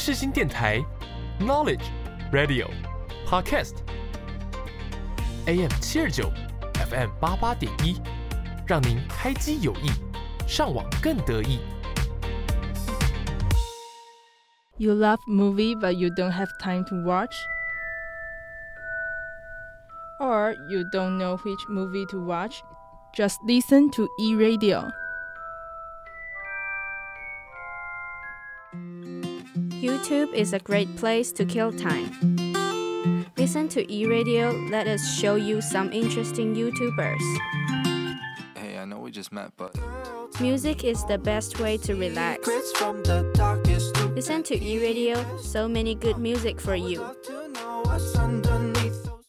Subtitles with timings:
[0.00, 0.84] 世新电台，
[1.40, 1.84] Knowledge
[2.32, 2.68] Radio
[3.26, 3.76] Podcast
[5.46, 6.30] AM 七二九
[6.74, 8.00] FM 八八点一，
[8.66, 9.90] 让您开机有益，
[10.46, 11.60] 上网更得意。
[14.78, 17.34] You love movie but you don't have time to watch?
[20.20, 22.62] Or you don't know which movie to watch?
[23.14, 24.90] Just listen to e-radio.
[29.81, 32.11] YouTube is a great place to kill time.
[33.35, 37.19] Listen to eRadio, let us show you some interesting YouTubers.
[38.55, 39.75] Hey, I know we just met, but
[40.39, 42.45] Music is the best way to relax.
[42.45, 47.03] Secrets from the darkest to Listen to eRadio, so many good music for you.
[47.23, 49.25] to know what's underneath those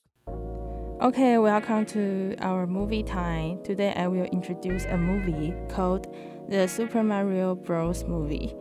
[1.00, 3.62] Okay, welcome to our movie time.
[3.64, 6.14] Today I will introduce a movie called
[6.50, 8.04] The Super Mario Bros.
[8.04, 8.54] Movie.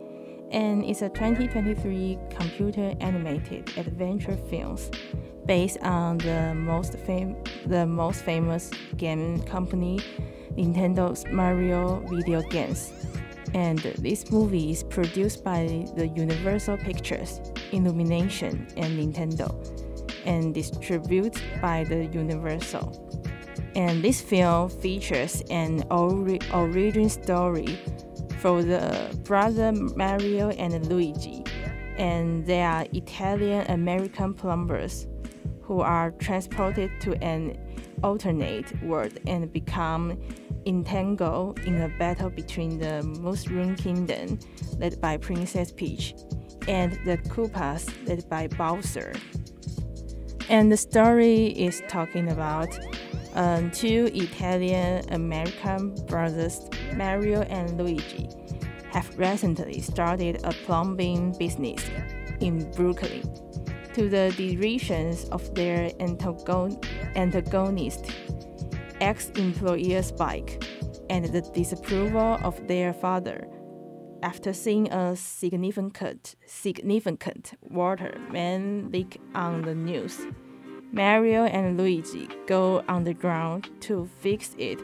[0.52, 4.90] And it's a 2023 computer animated adventure films
[5.46, 7.36] based on the most fam-
[7.66, 9.98] the most famous game company
[10.56, 12.92] Nintendo's Mario video games.
[13.54, 17.40] And this movie is produced by the Universal Pictures,
[17.72, 19.50] Illumination, and Nintendo
[20.24, 22.86] and distributed by the Universal.
[23.74, 27.78] And this film features an ori- origin story
[28.42, 31.44] for the brother Mario and Luigi,
[31.96, 35.06] and they are Italian American plumbers
[35.62, 37.56] who are transported to an
[38.02, 40.18] alternate world and become
[40.66, 44.40] entangled in a battle between the Mushroom Kingdom,
[44.78, 46.14] led by Princess Peach,
[46.66, 49.12] and the Koopas, led by Bowser.
[50.48, 52.76] And the story is talking about
[53.34, 56.60] um, two Italian American brothers,
[56.94, 58.28] Mario and Luigi,
[58.90, 61.82] have recently started a plumbing business
[62.40, 63.22] in Brooklyn.
[63.94, 66.82] To the derisions of their antagon-
[67.14, 68.06] antagonist,
[69.00, 70.64] ex employer Spike,
[71.10, 73.46] and the disapproval of their father.
[74.22, 80.20] After seeing a significant, significant water main leak on the news,
[80.92, 84.78] Mario and Luigi go underground to fix it,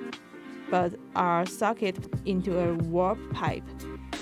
[0.71, 3.65] but are sucked into a warp pipe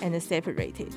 [0.03, 0.95] and separated.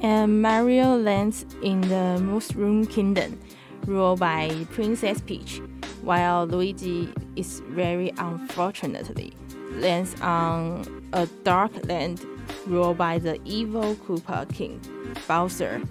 [0.00, 3.40] And Mario lands in the Mushroom Kingdom,
[3.86, 5.60] ruled by Princess Peach,
[6.02, 9.32] while Luigi is very unfortunately
[9.72, 12.24] lands on a dark land
[12.66, 14.80] ruled by the evil Koopa King,
[15.26, 15.82] Bowser.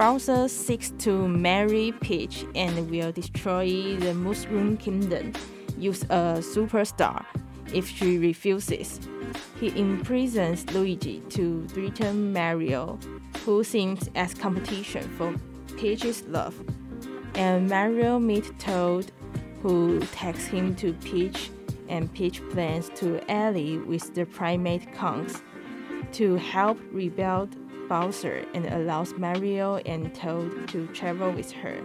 [0.00, 5.34] Bowser seeks to marry Peach and will destroy the Mushroom Kingdom,
[5.76, 7.26] use a superstar
[7.74, 8.98] if she refuses.
[9.60, 12.98] He imprisons Luigi to threaten Mario,
[13.44, 15.34] who seems as competition for
[15.76, 16.54] Peach's love.
[17.34, 19.12] And Mario meets Toad,
[19.60, 21.50] who takes him to Peach,
[21.90, 25.42] and Peach plans to ally with the primate Kongs
[26.12, 27.54] to help rebuild
[27.90, 31.76] Bowser and allows Mario and Toad to travel with her.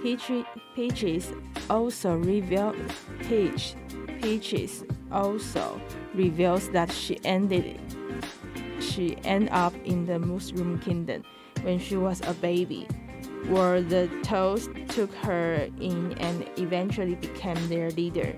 [0.00, 0.30] Peach,
[0.76, 1.32] Peaches
[1.68, 2.72] also reveal
[3.26, 3.74] Peach
[4.22, 5.80] Peaches also
[6.14, 7.80] reveals that she ended
[8.78, 11.24] she ended up in the Mushroom Kingdom
[11.62, 12.86] when she was a baby,
[13.48, 18.34] where the Toads took her in and eventually became their leader.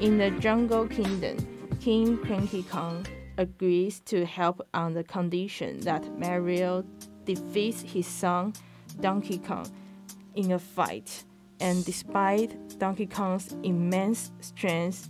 [0.00, 1.36] In the Jungle Kingdom,
[1.80, 3.06] King Cranky Kong
[3.40, 6.84] agrees to help on the condition that Mario
[7.24, 8.52] defeats his son
[9.00, 9.66] Donkey Kong
[10.34, 11.24] in a fight.
[11.58, 15.08] And despite Donkey Kong's immense strength,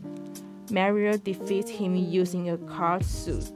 [0.70, 3.50] Mario defeats him using a card suit.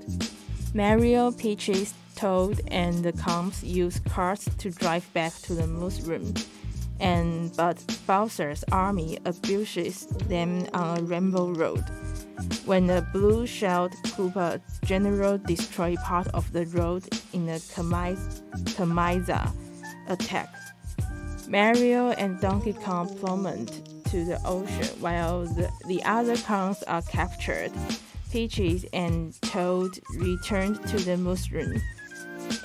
[0.74, 6.34] Mario, Peaches, Toad, and the Kongs use carts to drive back to the Mushroom.
[6.98, 11.84] And but Bowser's army abuses them on a rainbow road.
[12.66, 17.04] When the blue shelled Koopa general destroy part of the road
[17.34, 18.40] in a Kamiz-
[18.74, 19.52] Kamiza
[20.08, 20.48] attack,
[21.46, 23.68] Mario and Donkey Kong plummet
[24.06, 27.70] to the ocean while the, the other Kongs are captured.
[28.32, 31.80] Peaches and Toad return to the mushroom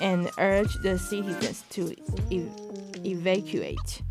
[0.00, 1.94] and urge the citizens to
[2.30, 2.48] e-
[3.04, 4.02] evacuate.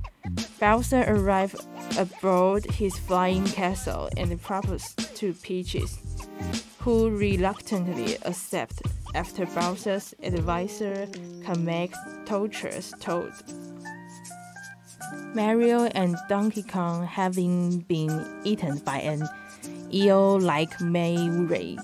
[0.60, 1.56] Bowser arrives
[1.98, 5.98] aboard his flying castle and proposes to Peaches,
[6.80, 8.82] who reluctantly accepts
[9.16, 11.08] after Bowser's advisor
[11.44, 11.94] Kamek
[12.26, 13.32] tortures Toad.
[15.34, 19.28] Mario and Donkey Kong, having been eaten by an
[19.94, 21.78] eel like May Ray,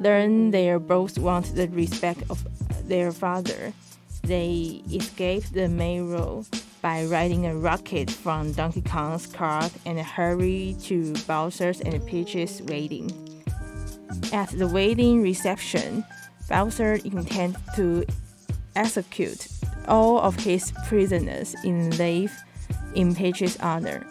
[0.00, 2.42] learn they both want the respect of
[2.88, 3.72] their father.
[4.22, 6.46] They escape the main road
[6.82, 13.08] by riding a rocket from Donkey Kong's cart and hurry to Bowser's and Peach's wedding.
[14.32, 16.04] At the wedding reception,
[16.48, 18.04] Bowser intends to
[18.74, 19.46] execute
[19.86, 22.36] all of his prisoners in life
[22.96, 24.04] in Peach's honor.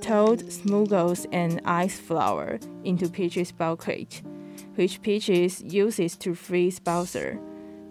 [0.00, 4.20] Toad smuggles an ice flower into Peach's banquet,
[4.74, 7.38] which Peach uses to freeze Bowser.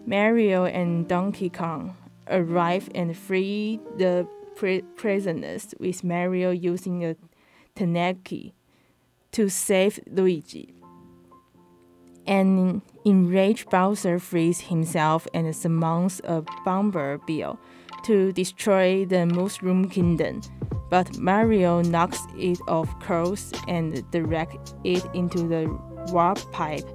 [0.05, 1.95] Mario and Donkey Kong
[2.29, 7.15] arrive and free the pri- prisoners, with Mario using a
[7.75, 8.53] Tanaki
[9.31, 10.73] to save Luigi.
[12.27, 17.59] An enraged Bowser frees himself and summons a bomber bill
[18.03, 20.41] to destroy the Mushroom Kingdom,
[20.89, 25.67] but Mario knocks it off course and directs it into the
[26.11, 26.87] warp pipe,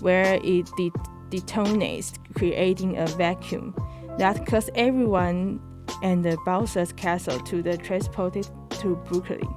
[0.00, 0.92] where it de-
[1.30, 3.74] detonates, creating a vacuum
[4.18, 5.60] that causes everyone
[6.02, 9.48] and the Bowser's castle to the transported to Brooklyn.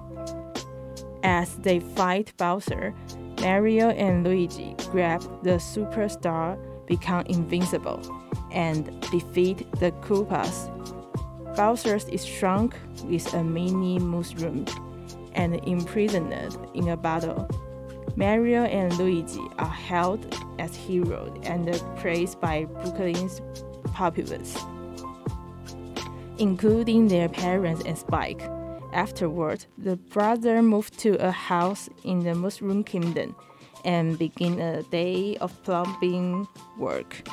[1.23, 2.94] As they fight Bowser,
[3.41, 6.57] Mario and Luigi grab the superstar,
[6.88, 8.01] become invincible,
[8.51, 10.67] and defeat the Koopas.
[11.55, 14.65] Bowser is shrunk with a mini mushroom
[15.33, 16.33] and imprisoned
[16.73, 17.47] in a bottle.
[18.15, 23.41] Mario and Luigi are held as heroes and praised by Brooklyn's
[23.93, 24.56] populace,
[26.38, 28.43] including their parents and Spike.
[28.93, 33.34] Afterward, the brother moved to a house in the Mushroom Kingdom
[33.84, 36.46] and begin a day of plumbing
[36.78, 37.28] work.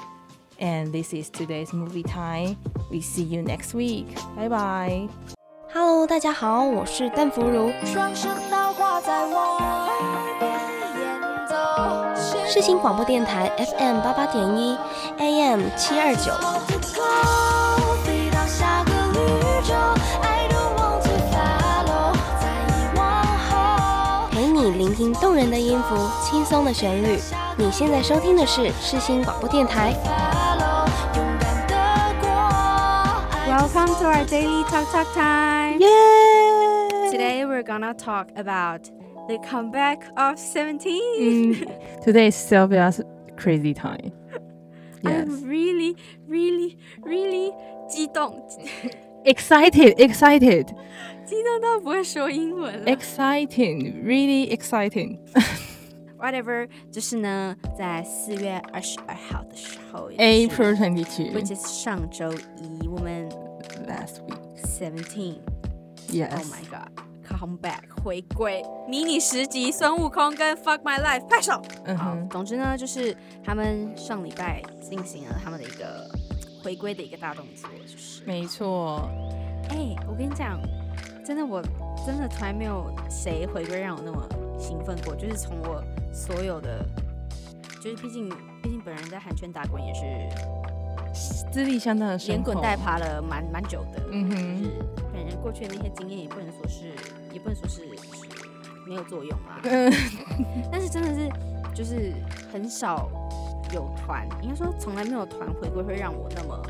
[0.59, 2.57] And this is today's movie time.
[2.89, 4.07] We see you next week.
[4.35, 5.09] Bye bye.
[5.73, 7.71] Hello，大家好，我是邓福如。
[7.85, 10.44] 双声道挂在我耳边演奏。
[12.56, 14.74] 世新广播电台 FM 八八点一
[15.18, 16.32] ，AM 七二九。
[18.02, 19.14] 飞到下个宇
[19.62, 19.74] 宙
[20.22, 23.04] ，I don't want to follow，在遗忘
[23.50, 24.28] 后。
[24.30, 25.94] 陪你聆听动人的音符，
[26.24, 27.18] 轻松的旋律。
[27.58, 29.92] 你现在收听的是世新广播电台。
[30.02, 31.74] follow，勇敢的
[32.22, 32.26] 过。
[33.54, 35.78] Welcome to our daily talk talk time.
[35.78, 37.10] Yeah.
[37.10, 38.88] Today we're gonna talk about
[39.27, 41.55] the comeback of 17.
[41.55, 43.01] Mm, today is Sylvia's
[43.37, 44.11] crazy time.
[45.03, 45.27] Yes.
[45.27, 45.95] I'm really,
[46.27, 47.51] really, really
[47.89, 48.41] 激动，
[49.25, 50.67] excited, excited,
[51.25, 52.85] 激动到不会说英文了。
[52.85, 55.17] exciting, really exciting.
[56.19, 63.27] Whatever，就是呢，在四月二十二号的时候 April 22, ，which is 上周一，我们
[63.87, 64.37] last week.
[64.63, 65.39] seventeen。
[66.09, 66.29] Yes.
[66.35, 67.14] Oh my god，come
[67.60, 71.60] Back 回归迷你十集，孙悟空跟 Fuck My Life 拍手。
[71.84, 76.08] 嗯好，总之呢，就是他们上礼拜进行了他们的一个
[76.62, 79.08] 回归的一个大动作，就是没错。
[79.70, 80.60] 哎、我跟你讲，
[81.24, 81.60] 真的我
[82.06, 84.26] 真的从来没有谁回归让我那么
[84.58, 85.82] 兴奋过，就是从我
[86.12, 86.84] 所有的，
[87.82, 88.28] 就是毕竟
[88.62, 90.02] 毕竟本人在韩圈打滚也是
[91.50, 94.70] 资历相当的深厚连滚带爬了蛮蛮久的，嗯就是哼，
[95.16, 96.92] 本人过去的那些经验也不能说是
[97.32, 97.82] 也不能说是
[98.86, 99.90] 没有作用啦， 嗯
[100.70, 101.28] 但是真的是
[101.74, 102.12] 就是
[102.52, 103.08] 很少
[103.72, 106.62] 有团，应该说从来没有团回归会让我那么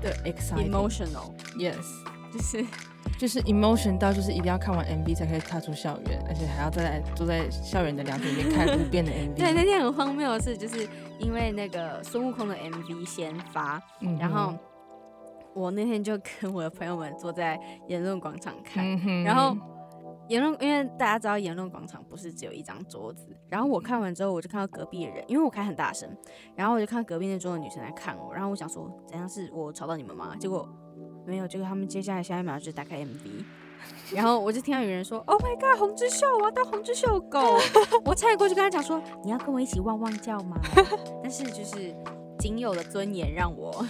[0.00, 0.70] 对，exciting。
[0.70, 1.84] emotional，Yes，
[2.32, 2.66] 就是
[3.18, 9.34] 就是 emotion 到就是一定要看完 MV 才可以踏出校园，而且还要再来坐在校园的凉亭里面看 五遍的 MV。
[9.34, 10.88] 对那天很荒谬的是，就是
[11.18, 14.54] 因为那个孙悟空的 MV 先发，嗯然后
[15.58, 19.56] 我那天就跟我的朋友们坐在言论广场看，嗯然后
[20.28, 26.08] 言论，因为大家知道言论广场不是只有一张桌子，然后我看完之后，我就看到隔壁的人，因为我开很大声，
[26.54, 30.36] 然后我就看到隔壁那桌的女生来看我，然后我想说怎样是我吵到你们吗？
[30.38, 30.68] 结果
[31.26, 33.44] 没有，结果他们接下来下一秒就打开 MV。
[34.12, 37.56] 然后我就听到有人说：“Oh my god，红之秀，我要当红之秀狗！
[38.04, 40.58] ”我差点过去跟他讲说：“你要跟我一起汪汪叫吗？”
[41.22, 41.94] 但是就是
[42.38, 43.86] 仅有的尊严让我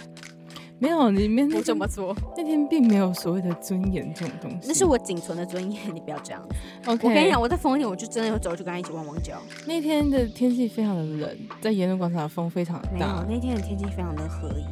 [0.79, 4.67] 没有，里面那不这么做，那天并没有所谓的尊严这种东西。
[4.67, 6.55] 那是我仅存的尊严，你不要这样子。
[6.85, 7.07] OK。
[7.07, 9.35] 我跟你讲，，我再疯一点，我就真的有走就跟他一起汪汪叫。
[9.67, 14.65] 那天的天气非常的冷，在沿路广场的风非常没有大，，那天的天气非常的和宜，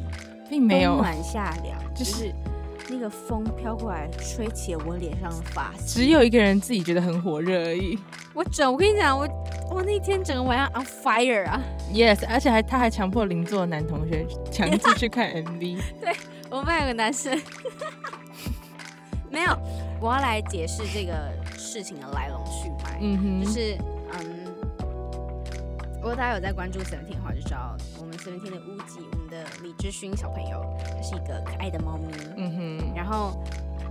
[0.48, 2.34] 并没有冬，暖夏凉，就就是是
[2.90, 6.00] 那个风飘过来，吹起了我脸上的发丝。
[6.00, 7.98] 只有一个人自己觉得很火热而已。
[8.34, 9.28] 我整，我跟你讲，我
[9.70, 11.60] 我那天整个晚上 on fire 啊
[11.92, 15.78] ！Yes，而且还他还强迫邻座的男同学 强制去看 MV。
[16.00, 16.14] 对
[16.50, 17.38] 我们班有个男生，
[19.30, 19.58] 没有，
[20.00, 22.98] 我要来解释这个事情的来龙去脉。
[23.00, 23.76] 嗯哼，就是
[24.12, 24.46] 嗯，
[25.96, 32.06] 如果大家有在关注 Seventeen 的话，就知道我们 Seventeen 的乌吉，我们的李志勋小朋友，他是一个可爱的猫咪。
[32.36, 33.32] 嗯哼，然后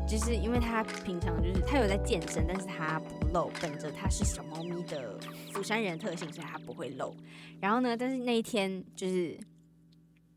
[0.08, 5.18] 就是因为他平常就是他有在健身，但是他不露，本着他是小猫咪的
[5.54, 7.14] 釜山人的特性，所以他不会露。
[7.60, 9.38] 然后呢，但是那一天就是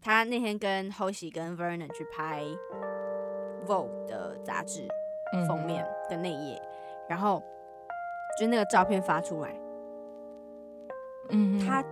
[0.00, 2.44] 他那天跟 Hoshi 跟 Vernon 去拍
[3.66, 4.88] Vogue 的杂志
[5.46, 6.60] 封面跟内页，
[7.08, 7.42] 然后
[8.38, 9.54] 就那个照片发出来，
[11.28, 11.84] 嗯哼，他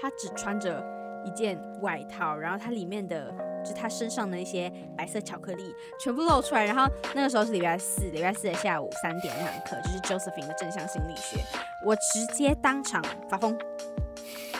[0.00, 0.84] 他只穿着
[1.24, 3.32] 一件外套，然后他里面的
[3.62, 6.64] 就是他身上的一些白色巧克力全部露出来。
[6.64, 11.38] 然后那个时候是礼拜四，礼拜四的下午三点那堂课，就是 Josephine 的正向心理学，
[11.84, 13.58] 我直接当场发疯，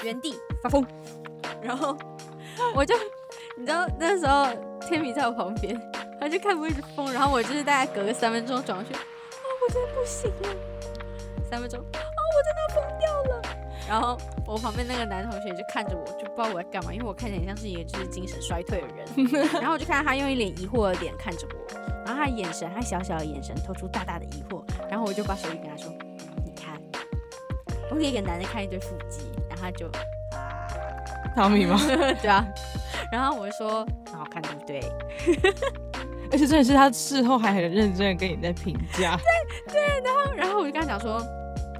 [0.02, 0.86] 原地发疯，
[1.60, 1.96] 然后
[2.74, 2.94] 我就
[3.56, 4.48] 你知道那时候
[4.80, 5.78] 天米在我旁边，
[6.18, 9.00] 他就看我一直疯，然后我就是大概隔个三分钟转过去，啊，
[9.60, 10.48] 我真的不行了，
[11.50, 13.42] 三分钟，啊，我真的疯掉了。
[13.86, 19.06] 然后我旁边那个男同学就看着我，就不知道我在干嘛，因为我看起来像是一个就是精神衰退的人。
[19.60, 24.62] 然后我就看到他用一脸疑惑的脸看着我，然后他眼神，他小小的眼神透出大大的疑惑。
[24.90, 25.90] 然后我就把手机给他说
[26.44, 26.78] ：“你看，
[27.90, 29.86] 我给一个男的看一堆腹肌。”然后他就
[30.36, 30.68] 啊，
[31.34, 31.78] 汤米吗？
[32.20, 32.46] 对啊。
[33.10, 35.52] 然后我就说：“很好看，对不对？”
[36.32, 39.16] 而且真的是他事后还很认真的跟你在评价，
[39.68, 41.20] 对对，然后然后我就跟他讲说，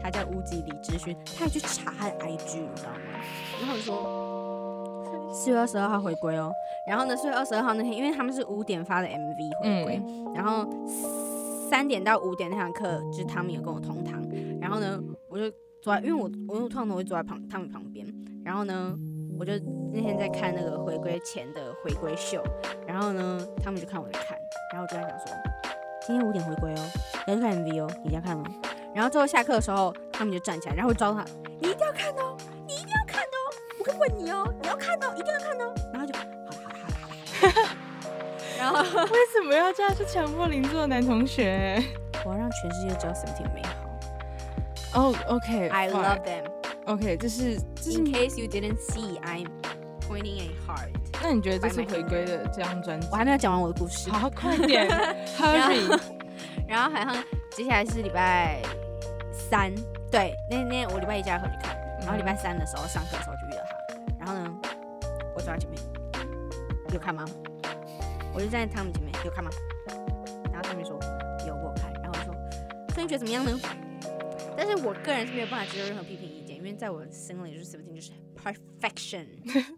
[0.05, 3.19] 他叫乌吉李志勋，他还去查他的 IG，你知道吗？
[3.59, 6.53] 然后说 四月二十二号回归哦。
[6.87, 10.03] 然后呢，四月二十二号那天，因为他们是五点发的 MV 回归，
[10.35, 10.69] 然后
[11.71, 14.23] 三点到五点那堂课就是汤米有跟我同堂，
[14.61, 18.07] 然后呢，我就坐在，因为我我我通常都会坐在旁汤米旁边，
[18.45, 18.95] 然后呢，
[19.39, 19.55] 我就
[19.91, 22.45] 那天在看那个回归前的回归秀，
[22.87, 24.37] 然后呢，他们就看我在看，
[24.71, 25.35] 然后我就跟他讲说，
[26.07, 26.91] 今天五点回归哦，
[27.27, 28.45] 要去看 MV 哦，你要看哦。
[28.95, 31.25] 然后最后下课的时候，他们就站起来，然后我招他，
[31.61, 32.37] 你一定要看哦，
[32.67, 33.37] 你一定要看哦，
[33.79, 35.75] 我会问你哦，你要看哦，一定要看哦。
[35.93, 37.69] 然后就好了好了好了好了，
[38.59, 38.81] 然后
[39.13, 41.83] 为什么要这样去强迫邻座的男同学？
[42.25, 43.63] 我要让全世界知道 Seventeen 美
[44.93, 46.45] 好 哦，OK，，I love them。
[46.87, 49.49] OK，这是这是 In case you didn't see, I'm
[50.09, 50.91] pointing a heart。
[51.23, 53.17] 那你觉得这次回归的这张专辑我？
[53.17, 54.11] 还没有讲完我的故事。
[54.11, 54.87] 好，快点，
[55.37, 56.01] Hurry！
[56.69, 58.63] 然后好像接下来是礼拜
[59.55, 59.73] 三，
[60.11, 63.77] 对，那那天我礼拜一下课去看，然后礼拜三的时候上课的时候就遇到他，
[64.19, 64.61] 然后呢，
[65.33, 65.81] 我坐在前面，
[66.93, 67.25] 有看吗？
[68.35, 69.53] 我就站在他们前面，有看吗？
[70.53, 70.99] 然后他们说
[71.47, 72.35] 有，我看，然后我说，
[72.95, 73.57] 所以你觉得怎么样呢？
[74.57, 78.11] 但是我个人是没有办法接受任何批评意见，因为在我心里就是 Seventeen 就是
[78.43, 79.25] perfection。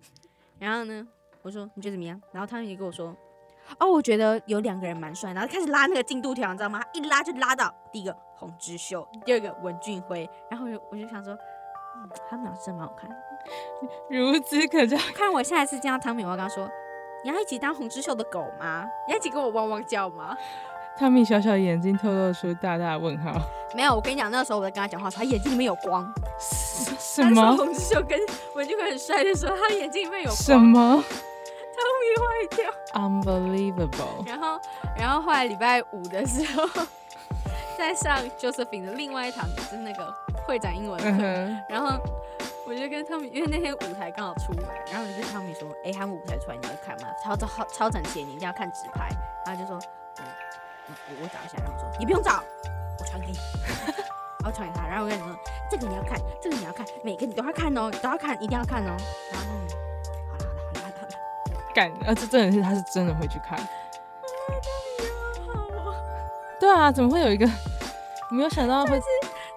[0.58, 1.06] 然后呢，
[1.42, 2.18] 我说你觉得怎么样？
[2.32, 3.14] 然后他们也跟我说，
[3.78, 6.80] 哦，我觉得有两个人蛮帅，然后开始拉那个进度条，你知道吗？
[6.80, 13.16] 他一拉就拉到第一个洪之秀，第二个文俊辉，然后我就我就想说，嗯，他们俩真的蛮好看的。
[14.10, 14.96] 孺子可教。
[15.14, 16.68] 看我下一次见到汤米，我要跟他说，
[17.24, 18.84] 你要一起当洪之秀的狗吗？
[19.06, 20.36] 你要一起跟我汪汪叫吗？
[20.98, 23.32] 汤米小小的眼睛透露出大大的问号。
[23.74, 26.10] 没有，我跟你讲，那个时候我在跟他讲话他眼睛里面有光。
[26.38, 27.56] 什他说么？
[27.56, 28.18] 洪之秀跟
[28.54, 30.36] 文俊辉很帅的时候，他眼睛里面有光。
[30.36, 30.58] 什？
[30.58, 31.04] 么
[31.76, 32.72] 汤米坏掉。
[32.94, 34.26] ？Unbelievable！
[34.26, 34.58] 然后，
[34.96, 36.86] 然后后来礼拜五的时候，
[37.76, 40.12] 在上 Josephine 的另外一堂，就是那个
[40.46, 41.06] 会展英文课。
[41.08, 41.98] 嗯，然后
[42.66, 47.08] 我就跟汤米，因为那天舞台刚好出来，然后我就跟汤米说：“哎，他们舞台出来，你会看吗？
[47.22, 49.08] 超超超整齐，你一定要看直拍。”
[49.46, 49.78] 然后就说
[50.18, 50.24] ：“嗯，
[50.88, 52.42] 我我我找一下。”然后我说：“你不用找，
[52.98, 53.38] 我传给你。”
[54.40, 55.36] 然后传给他，然后我跟你说
[55.70, 58.96] ：“这个你要看，这个你要看，每个你都要看哦，你都要看，一定要看哦。”
[59.32, 59.68] 然后嗯，
[60.30, 63.58] 好了好了好了好了好了，干，啊，这真的是他是真的会去看。
[66.60, 67.46] 对啊，怎么会有一个？
[68.30, 69.00] 没有想到会。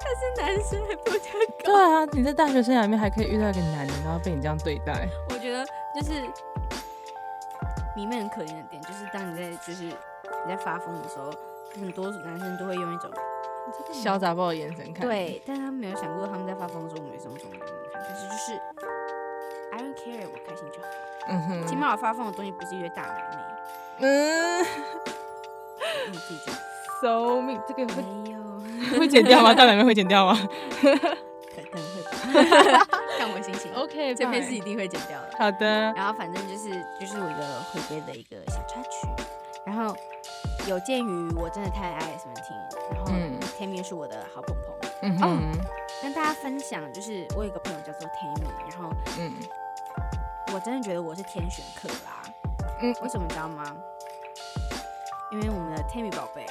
[0.01, 5.08] 他是男生还不太对啊，你在大学生涯里面还可以遇到一个男人，然后被你这样对待。
[5.29, 6.22] 我觉得就是
[7.96, 9.94] 迷妹很可怜的点，就是当你在就是你
[10.48, 11.29] 在发疯的时候，
[11.75, 13.12] 很多男生都会用一种
[13.91, 18.01] 小杂包的眼神看。，对，但是他们没有想过他们在发疯的时候，我们也是用这种眼神看。
[18.08, 18.53] 但是就是
[19.74, 20.88] I don't care，我开心就好。
[21.27, 23.15] 嗯哼，起码我发疯的东西不是因为大奶
[24.00, 24.65] 妹，嗯
[26.10, 26.58] 你自己觉得
[27.01, 29.53] ，so me，这个会会剪掉吗？
[29.53, 30.38] 大奶妹会剪掉吗
[30.82, 30.91] 可
[31.72, 32.88] 可能会吧，
[33.18, 33.72] 看我心情。
[33.74, 35.29] ？OK，这边是一定会剪掉的。
[35.38, 35.65] 好的。
[35.94, 39.08] 然后反正就是就是我一个回归的一个小插曲。
[39.65, 39.96] 然后
[40.68, 45.39] 有鉴于我真的太爱 Seventeen，然后嗯 Tammy 是我的好朋朋，嗯哼，
[46.01, 48.89] 跟大家分享，就是我有一个朋友叫做 Tammy，然后
[49.20, 49.34] 嗯
[50.53, 52.24] 我真的觉得我是天选客啦。
[52.82, 53.63] 嗯为什么你知道吗？
[55.32, 56.46] 因为我们的 Tammy 宝贝，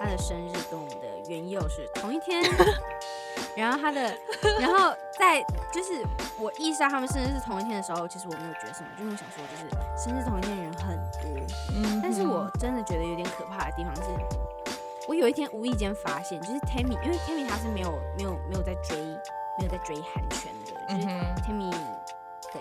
[0.00, 2.42] 她的生日跟我们的元佑是同一天。
[3.56, 4.16] 然后他的，
[4.60, 5.42] 然后在
[5.72, 6.02] 就是
[6.38, 9.68] 我意识到他们生日是同一天的时候，其实我没有觉得什么，就因为我想说就是
[10.02, 11.28] 生日同一天的人很多，
[11.74, 14.02] 嗯但是我真的觉得有点可怕的地方是，
[15.08, 18.96] 我有一天无意间发现，就是 Tammy，因为 Tammy 她是没有没有没有在追
[19.58, 21.06] 没有在追韩圈的，就是
[21.42, 21.76] ，Tammy 的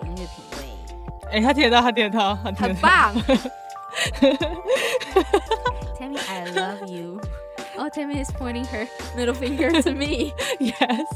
[0.04, 0.58] 音乐品味
[1.32, 2.76] 哎、他听得到，他听得到，他很。
[2.78, 3.14] 棒。
[6.00, 7.09] Tammy, I love you.
[7.89, 10.33] Oh, Tammy is pointing her middle finger to me.
[10.61, 11.07] Yes，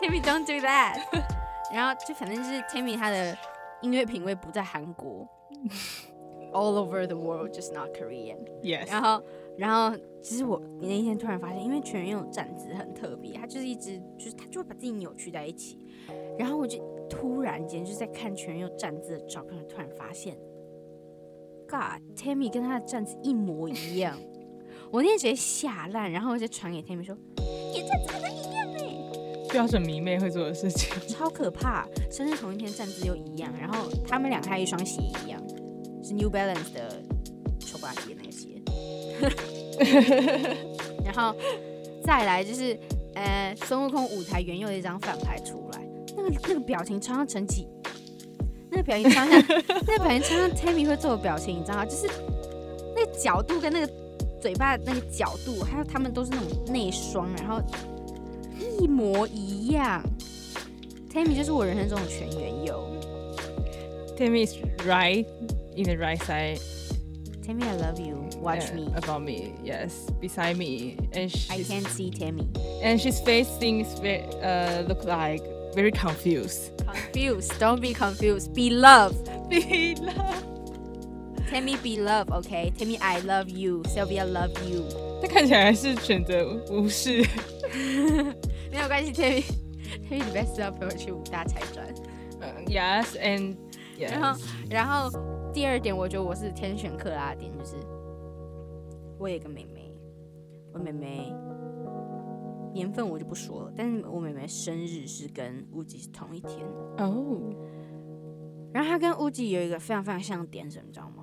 [0.00, 0.98] Tammy, don't do that.
[1.72, 3.36] 然后就反正就是 Tammy 她的
[3.82, 5.28] 音乐品味不在韩国，
[6.52, 8.38] all over the world, just not Korean.
[8.62, 9.22] yes，然后，
[9.58, 15.78] 然后其实我那一天突然发现，因为全员有站姿很特别，他就是一直就是他就会把自己扭曲在一起，
[16.38, 16.78] 然后我就
[17.10, 20.36] 突然间就是在看全员有站姿的照片，突然发现，
[21.68, 24.16] God，Tammy 跟他的站姿一模一样，
[24.91, 27.15] 我那天直接吓烂，然后我就传给 Tammy 说，
[27.73, 28.79] 你的站姿跟他一样呢，
[29.49, 30.93] 标准迷妹会做的事情。
[31.07, 35.41] 超可怕，生日同一天站姿又一样，然后他们俩还有一双鞋一样，
[36.03, 37.01] 是 New Balance 的
[37.59, 38.61] 丑八鞋那个鞋。
[41.05, 41.33] 然后
[42.03, 42.77] 再来就是，
[43.15, 47.65] 呃，孙悟空舞台原有的一张反牌出来，那个那个表情超像陈启，
[48.69, 49.29] 那个表情超像，
[49.87, 51.85] 那个表情超像 Tammy 会做的表情，你知道吗？
[51.85, 52.09] 就是
[52.93, 53.93] 那个角度跟那个
[54.40, 57.60] 嘴巴的那个角度，还有他们都是那种内双，然后
[58.78, 60.02] 一模一样。
[61.12, 62.86] Tammy 就是我人生中的全员友。
[64.18, 64.54] Tammy is
[64.86, 65.26] right
[65.74, 66.60] in the right side.
[67.42, 68.28] Tammy, I love you.
[68.40, 68.92] Watch uh, me.
[68.96, 69.54] about me.
[69.64, 72.48] Yes, beside me, and I she's can't see Tammy.
[72.82, 75.42] and she's face things very uh look like
[75.74, 76.72] very confused.
[76.84, 77.58] Confused.
[77.58, 78.52] Don't be confused.
[78.52, 79.14] Be love.
[79.48, 80.49] Be love.
[81.51, 82.31] Tammy, be love.
[82.31, 82.71] Okay.
[82.77, 83.83] Tammy, I love you.
[83.83, 84.85] Sylvia, love you.
[85.21, 87.21] 他看起来还是选择无视。
[88.71, 89.43] 没有关系，Tammy。
[90.09, 91.85] Tammy 礼拜四要陪我去五大彩妆。
[92.39, 93.55] 呃 yes and
[93.99, 94.41] 然后 yes.
[94.69, 95.09] 然后
[95.53, 97.75] 第二点，我觉得我是天选克拉点，就是
[99.19, 99.91] 我有一个妹妹，
[100.73, 101.31] 我妹妹
[102.73, 106.65] 年份我就不说了，但是我妹妹生日是跟乌吉是同一天。
[106.97, 107.53] 哦，
[108.73, 111.20] 然后她跟乌吉有一个非常非常像的点是什么，你知道吗？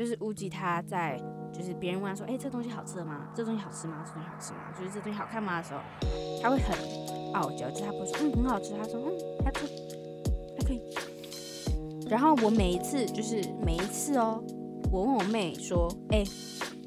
[0.00, 1.20] 就是乌鸡他在
[1.52, 3.28] 就是别人问他说，哎、这东西好吃吗？
[3.36, 4.02] 这东西好吃吗？
[4.02, 4.72] 这东西好吃吗？
[4.74, 5.80] 就是这东西好看吗的时候，
[6.40, 6.74] 他会很
[7.34, 9.12] 傲娇，就他不会说嗯很好吃，他说嗯
[9.44, 9.76] 还不错，
[10.56, 10.80] 还可以。
[12.08, 14.42] 然后我每一次就是每一次哦，
[14.90, 16.24] 我问我妹说，哎、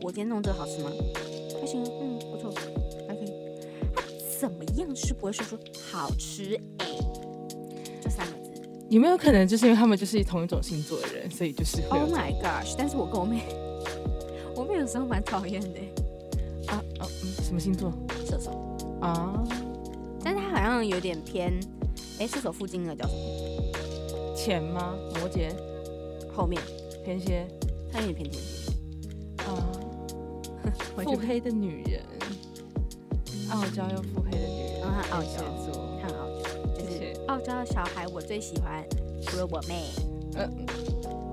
[0.02, 0.90] 我今天弄这个好吃吗？
[1.62, 2.52] 还行，嗯不错，
[3.08, 3.32] 还可以。
[3.94, 4.02] 他
[4.40, 5.56] 怎么样是不会说出
[5.92, 6.60] 好吃、
[8.94, 12.76] 有没有可能就是因为他们就是同一种星座的人，所以就是 Oh my gosh！
[12.78, 13.42] 但是我跟我妹，
[14.56, 15.80] 我妹有时候蛮讨厌的，
[16.68, 17.92] 啊啊嗯什么星座？
[18.30, 18.52] 射手，
[19.02, 19.44] 啊？
[20.24, 21.52] 但是她好像有点偏，
[22.20, 24.36] 哎、射手附近那个叫什么？
[24.36, 24.94] 钱吗？
[25.16, 25.52] 摩羯、
[26.36, 26.62] 后面。
[27.04, 27.46] 天蝎
[27.92, 28.72] 他有点偏天蝎，
[29.44, 29.60] 啊，
[31.04, 32.02] 腹黑的女人，
[33.52, 35.74] 傲娇又腹黑的女人，然后她傲天娇，蝎座。
[35.74, 35.83] 她很傲娇，
[37.34, 38.86] 就谢谢是傲娇的小孩我最喜欢，
[39.26, 39.86] 除了我妹。
[40.36, 40.48] 呃，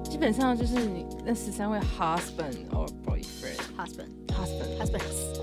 [0.02, 5.40] 基本上就是你那十三位 husband or boyfriend husband husband husbands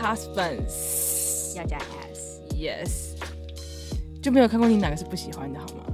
[0.00, 1.78] husbands 要加
[2.12, 3.16] s，yes，
[4.22, 5.84] 就没有看过你哪个是不喜欢的好吗？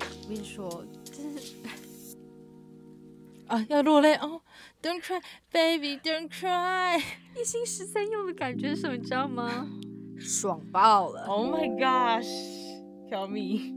[0.00, 1.54] 我跟你说，真是
[3.46, 4.40] 啊，要落泪哦
[4.82, 7.02] ！Don't cry, baby, don't cry.
[7.38, 9.68] 一心十三用的感觉是什么，你知道吗？
[10.24, 12.26] 爽爆了！Oh my gosh,
[13.10, 13.74] tell me.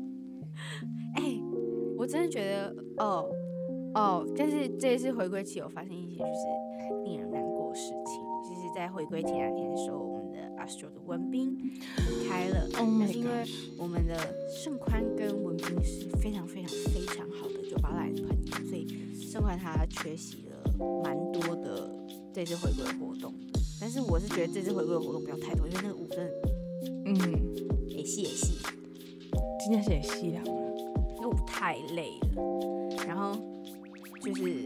[1.15, 1.37] 哎、
[1.97, 3.29] 我真的觉得，哦
[3.93, 8.23] 哦，但是这一次回归期，有发生一些就是令人难过的事情。
[8.47, 13.43] 就是在回归前两天的时候，我们的 Astro 的文斌离开了 Oh 但是因为.
[13.77, 14.15] 我们的
[14.47, 21.93] 盛宽跟文斌是非常非常非常好的酒吧来的朋友，所以盛宽他缺席了蛮多的
[22.31, 23.46] 这次回归活动的。
[23.79, 26.31] 但是我是觉得这次回归的活动不要太多，因为那个舞真的
[27.05, 27.15] 嗯，
[27.87, 28.57] 也细也细，
[29.63, 30.41] 今天是也细了。
[31.17, 33.33] 因为舞太累了，然后
[34.21, 34.65] 就是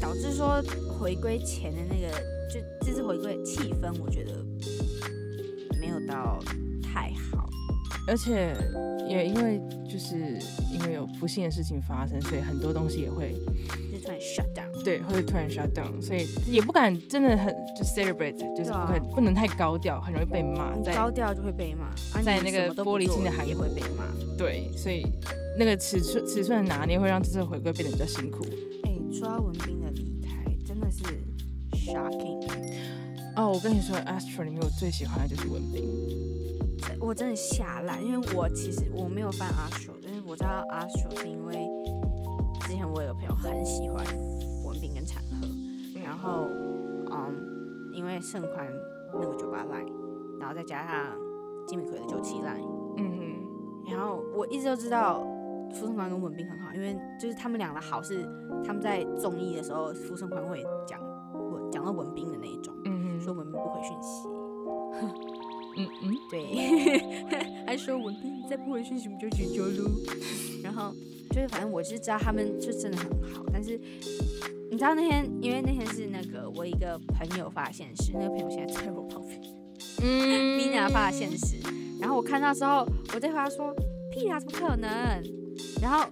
[0.00, 0.62] 导致说
[0.98, 2.10] 回归前的那个，
[2.52, 4.44] 就这次回归的气氛，我觉得
[5.80, 6.38] 没有到
[6.82, 7.48] 太好。
[8.06, 8.56] 而且
[9.08, 10.16] 也因为就是
[10.72, 13.34] 因为有不幸的事情发生，所以很多东西也会
[13.92, 14.67] 就突然 shut down。
[14.84, 20.74] 对会突然 shut down，所以也不敢真的很就 celebrate，就是不可以、不能太高调，很容易被骂。
[20.82, 24.04] 在高调就会被骂，啊在那个玻璃心的行业会被骂。
[24.36, 25.06] 对，所以
[25.58, 28.46] 那个尺寸尺寸的拿捏会让这次回归变得比较辛苦。
[28.84, 31.02] 哎、说到文斌的离开，真的是
[31.72, 32.48] shocking，
[33.36, 35.84] 哦，我跟你说，Astro 里面我最喜欢的就是文斌，
[37.00, 41.66] 我真的吓烂，因为我其实我没有翻 Astro，但是我知道 Astro 是因为
[42.66, 44.04] 之前我有个朋友很喜欢
[46.08, 46.48] 然后
[47.10, 48.66] 嗯，因为盛宽
[49.12, 49.92] 那个酒吧 line，
[50.40, 51.14] 然后再加上
[51.66, 52.66] 金米奎的九七 line，
[52.96, 53.36] 嗯
[53.90, 55.20] 然后我一直都知道
[55.74, 58.26] 傅盛宽跟文斌很好，因为就是他们俩的好是
[58.64, 60.98] 他们在综艺的时候，傅盛宽会讲
[61.52, 64.26] 文讲到文斌的那一种，嗯说文斌不回讯息。
[65.76, 66.42] 嗯嗯，对，
[67.66, 69.90] 还说文斌再不回讯息我们就绝交喽。
[70.64, 70.92] 然后
[71.30, 73.78] 就是反正我是知道他们就真的很好，但是
[74.70, 79.40] 你知道那天，因为那天是那个我一个朋友发现实，那个朋友现在在我旁边
[80.02, 81.56] 嗯， Mina 发现实，
[82.00, 83.74] 然后我看到之后，我对他说
[84.12, 84.88] 屁啊，怎么可能？
[85.80, 86.04] 然后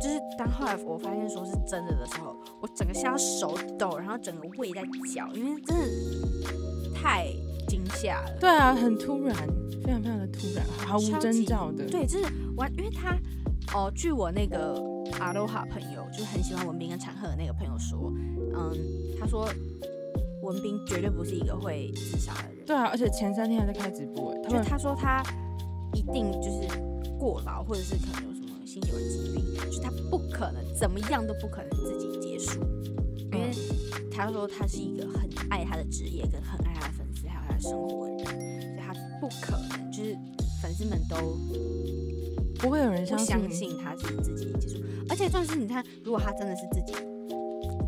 [0.00, 7.26] 就是当后来我发现说是真的的时候，我整个吓到手抖，然后整个胃在绞，因为真的太
[7.68, 8.36] 惊吓了。
[8.40, 9.36] 对啊，很突然，
[9.84, 11.84] 非常非常的突然，毫无征兆的。
[11.86, 12.24] 对，就是
[12.56, 13.16] 完，因为他
[13.74, 14.74] 哦，据我那个
[15.18, 18.12] 阿罗哈朋友，就很喜欢文斌跟产鹤的那个朋友说，
[18.54, 18.72] 嗯，
[19.18, 19.48] 他说
[20.42, 25.22] 文斌绝对不是一个会自杀的人，对啊，而且前三天还在开直播，他就他说他
[25.94, 26.66] 一定就是
[27.18, 32.60] 过劳，或者是可能有什么心血管疾病，就是他不可能怎么样都不可能自己结束，
[33.16, 33.50] 因为
[34.10, 40.16] 他说他是一个很爱他的职业，跟很爱他的粉丝，还有他的生活的人，所以他不可能就是
[40.60, 41.38] 粉丝们都
[42.62, 46.94] 不会有人相信相信他是自己结束，而且重点是你看，如果他真的是自己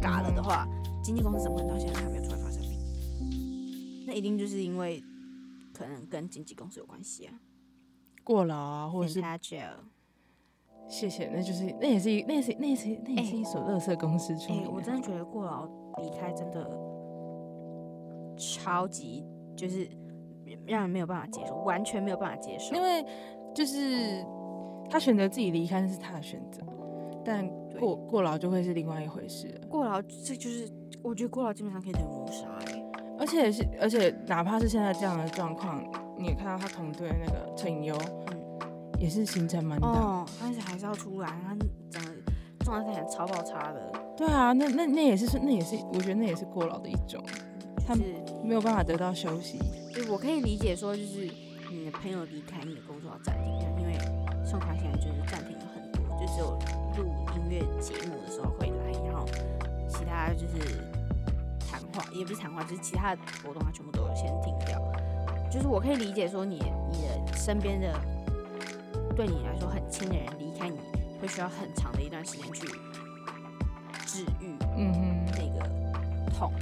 [0.02, 0.66] 嘎了的话，
[1.00, 4.04] 经纪公司怎么可能到现在还没有出来发声明？
[4.04, 5.00] 那一定就是因为
[5.72, 7.38] 可能跟经纪公司有关系啊，
[8.24, 9.70] 过劳啊，或者是他 jail。
[10.88, 14.70] 谢谢，那就是那也是一那也是那也是那也是一所乐色公司出哎、名的。
[14.70, 15.66] 我真的觉得过劳
[16.02, 16.68] 离开真的
[18.36, 19.24] 超级
[19.56, 19.88] 就是
[20.66, 22.82] 让人没有办法接受，完全没有办法接受因。
[22.82, 23.02] 为
[23.54, 24.22] 就是
[24.90, 26.62] 他选择自己离开那是他的选择，
[27.24, 29.66] 但过过劳就会是另外一回事了。
[29.68, 30.68] 过劳这就是
[31.02, 32.84] 我觉得过劳基本上可以等于谋杀哎、
[33.18, 35.84] 而且是而且哪怕是现在这样的状况，
[36.16, 37.96] 你也看到他同队那个陈优，
[38.30, 38.40] 嗯
[39.00, 39.88] 也是行程蛮大。
[39.88, 41.56] 哦，但是还是要出来，他
[41.90, 42.10] 整个
[42.64, 47.22] 状态看起来超爆差的，对啊，那那那也是那也是我觉得那也是过劳的一种，
[47.86, 49.58] 他就是没有办法得到休息。
[49.92, 51.28] 就我可以理解说，就是
[51.70, 53.68] 你的朋友离开，你的工作要暂停，
[54.54, 56.56] 因为盛宽现在就是暂停了很多，就只有
[56.96, 59.26] 录音乐节目的时候会来，然后
[59.88, 60.80] 其他就是
[61.58, 64.80] 谈话，也不是谈话，就是其他的活动他全部都有先停掉。
[65.50, 67.98] 就是我可以理解说你你的身边的
[69.16, 70.78] 对你来说很亲的人离开你，
[71.20, 72.66] 会需要很长的一段时间去
[74.06, 75.68] 治愈嗯哼，那个
[76.30, 76.52] 痛。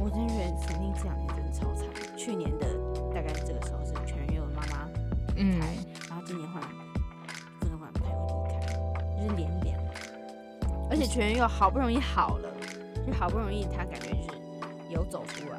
[0.00, 1.86] 我真的觉得曾经这两年真的超惨。
[2.16, 2.66] 去年的
[3.14, 4.88] 大概这个时候是全人佑的妈妈
[5.36, 5.66] 离嗯开，
[6.08, 6.60] 然后今年换
[11.02, 12.48] 且全员又好不容易好了，
[13.04, 14.38] 就好不容易他感觉就是
[14.88, 15.58] 有走出来。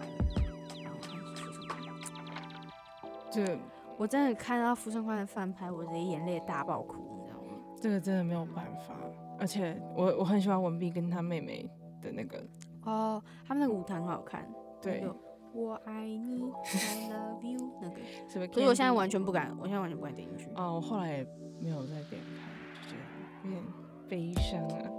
[3.29, 3.57] 这
[3.97, 7.57] 我真的看到傅正焕的翻拍，我直接眼泪大爆哭，你知道吗？
[7.81, 8.95] 这个真的没有办法。
[9.37, 11.69] 而且我我很喜欢文碧跟他妹妹
[12.01, 12.41] 的那个，
[12.85, 14.47] 哦，他们那个舞台很好看，
[14.81, 15.15] 对那个
[15.51, 17.95] 我爱你，I love you 那个。
[18.29, 18.47] 什么？
[18.47, 20.49] 可是我现在完全不敢，我现在完全不敢点进去。
[20.55, 21.27] 哦，我后来也
[21.59, 23.63] 没有再点开，就觉得有点
[24.07, 24.89] 悲伤啊。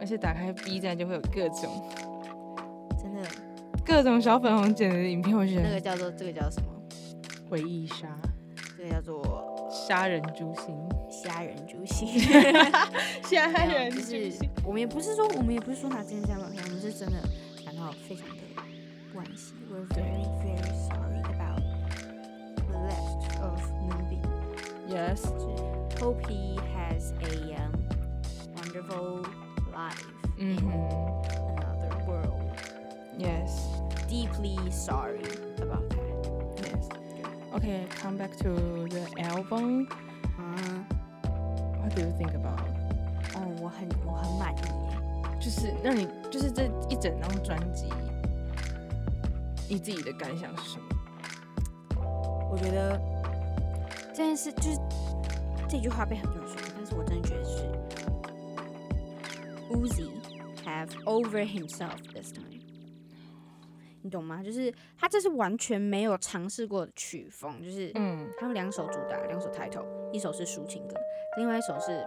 [0.00, 1.88] 而且打开 B 站就会有各种
[3.00, 3.28] 真的，
[3.84, 6.68] 各种小粉红剪的影片，我觉得那个叫做这个叫什么？
[7.48, 8.08] 回忆杀，
[8.76, 10.74] 这个叫做杀人诛心，
[11.10, 12.08] 杀人诛心。
[13.22, 14.48] 杀没有人诛就是心。
[14.64, 17.16] 我们也不是说，我们也不是说拿今天这样吧，我们是真的
[17.64, 18.34] 感到非常的
[19.14, 19.52] 惋惜。
[19.70, 21.62] We're very very sorry about
[22.56, 24.22] the left of Moonbeam.
[24.88, 27.72] Yes，Hope he has a um,
[28.56, 29.24] wonderful
[29.83, 30.05] life
[30.37, 30.71] 嗯 in 哼
[31.57, 32.39] another world.
[33.17, 33.67] ，Yes。
[34.07, 35.21] Deeply sorry
[35.61, 35.99] about that.
[36.63, 36.89] Yes.
[37.53, 39.87] Okay, come back to the album.
[40.39, 40.85] 嗯，
[41.79, 42.59] What do you think about?
[43.35, 44.97] 哦，我很我很满意耶。
[45.39, 47.85] 就是让你就是这一整张专辑，
[49.69, 50.85] 你自己的感想是什么？
[52.51, 52.99] 我觉得
[54.11, 54.79] 这件事就是
[55.67, 57.33] 这句话被很多人说，但是我真的觉得是 得。
[59.74, 60.08] Uzi
[60.64, 62.60] have over himself this time。
[64.02, 64.42] 你懂吗？
[64.42, 70.94] 就是他这是完全没有尝试过的曲风，就是嗯他们两首主打，两首 title，一首是抒情歌，
[71.38, 72.04] 另外一首是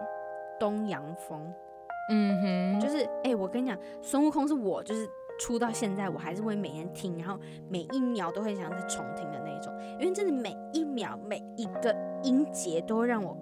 [0.60, 1.52] 东洋风。
[2.10, 5.06] 嗯哼，就是哎、我跟你讲，孙悟空是我就是
[5.40, 13.36] 出到现在，我还是会每天听，然后每一秒都会想再重听的那一种，因为真的每一秒每一个音节都会让我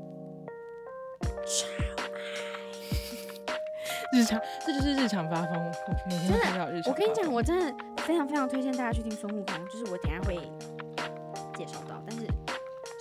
[4.16, 5.52] 日常，这就是日常发疯。
[6.08, 6.90] 每天真的听到日常。
[6.90, 10.36] 我跟你讲，，我真的非常非常推荐大家去听孙悟空，就是我等下会
[11.54, 12.26] 介绍到，但是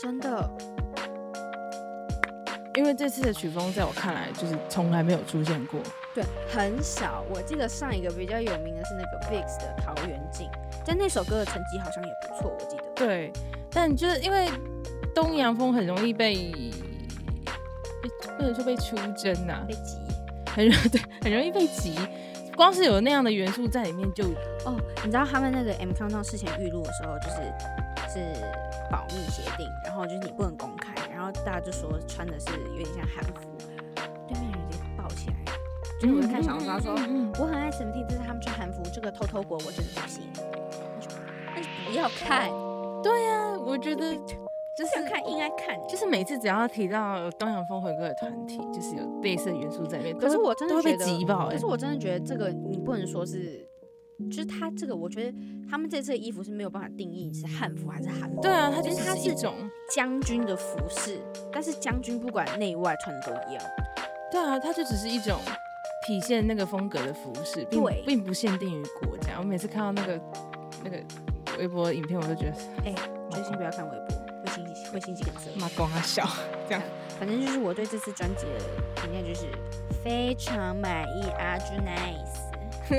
[0.02, 0.50] 真的
[2.76, 5.80] 因为这次的曲风在我看来就是从来没有出现过。
[6.14, 7.24] 对很少。
[7.34, 10.48] 我记得上一个比较有名的是那个 VIX 的《桃源镜》，
[10.86, 12.84] 但那首歌的成绩好像也不错，我记得。
[12.94, 13.32] 对，
[13.72, 14.50] 但就是因为
[15.14, 16.36] 东洋风很容易被
[18.02, 19.98] 被不能说被出征呐、被急
[20.56, 21.94] 很容 对，很容易被急。
[22.56, 24.24] 光是有那样的元素在里面就，
[24.66, 27.36] 哦，你知道他们那个 M Countdown 事前预录的时候，就是
[28.14, 28.42] 是
[28.90, 33.50] 保密协定，然后就是你不能公开，然后大家就说穿的是有点像韩服，
[34.30, 35.36] 对面人直接爆起来，
[36.00, 36.96] 就是我在看小红书他说。
[36.98, 40.24] 嗯嗯我很爱 Seventeen，但是他们穿韩服，这个偷偷国我真的不行。
[40.34, 41.10] 那 就
[41.54, 42.50] 那就不要看，
[43.04, 44.16] 对呀、我觉得
[44.78, 45.76] 就是想看应该看。
[45.88, 51.54] 就是每次只要提到东洋风回归的团体，就是有类似的元素在里面，可是我真的觉得，被挤爆、欸。
[51.54, 53.66] 可是我真的觉得这个你不能说是，
[54.30, 55.38] 就是他这个，我觉得
[55.70, 58.42] 他们这次的衣服是没有办法定义是汉服还是韩服。
[58.42, 59.54] 对啊，它就是是一种，
[59.94, 61.20] 将军的服饰，
[61.52, 63.64] 但是将军不管内外穿的都一样。
[64.32, 65.38] 对啊，它就只是一种
[66.06, 69.40] 体现那个风格的服饰，并并不限定于国家。
[69.40, 70.22] 我每次看到那个
[70.84, 70.98] 那个
[71.60, 72.94] 微博影片，我都觉得哎、
[73.32, 74.08] 决心不要看微博，
[74.46, 75.50] 会心会心肌梗塞。
[75.60, 76.28] 妈光啊笑，
[76.70, 76.82] 这样。
[77.18, 79.48] 反正就是我对这次专辑的评价就是
[80.04, 82.52] 非常满意阿朱 nice，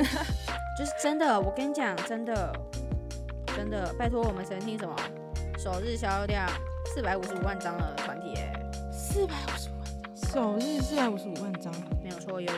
[0.79, 2.51] 就是真的，我跟你讲，真的
[3.55, 4.97] 真的，拜托我们神听什么
[5.59, 6.49] 首日销量
[6.87, 8.53] 四百五十五万张的团体哎，
[8.91, 11.71] 四百五十五万张，首日四百五十五万张，
[12.03, 12.51] 没有错，有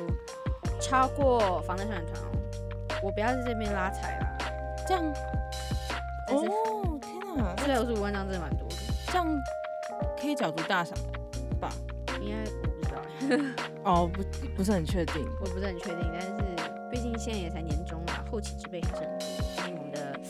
[0.80, 2.28] 超过防弹少年团哦。
[3.02, 4.38] 我不要在这边拉踩啦，
[4.86, 5.04] 这样。
[6.28, 8.67] 哦，天哪，四百五十五万张真的蛮多
[9.08, 9.42] 的，这样
[10.20, 10.96] 可以角逐大赏
[11.60, 11.70] 吧？
[12.20, 13.44] 应该我不知道，
[13.84, 14.22] 哦，不
[14.56, 15.26] 不是很确定。
[15.40, 16.32] 我不是很确定，但是
[16.90, 19.26] 毕竟现在也才年终嘛，后期之辈还是很多。
[19.28, 20.20] 毕竟我们的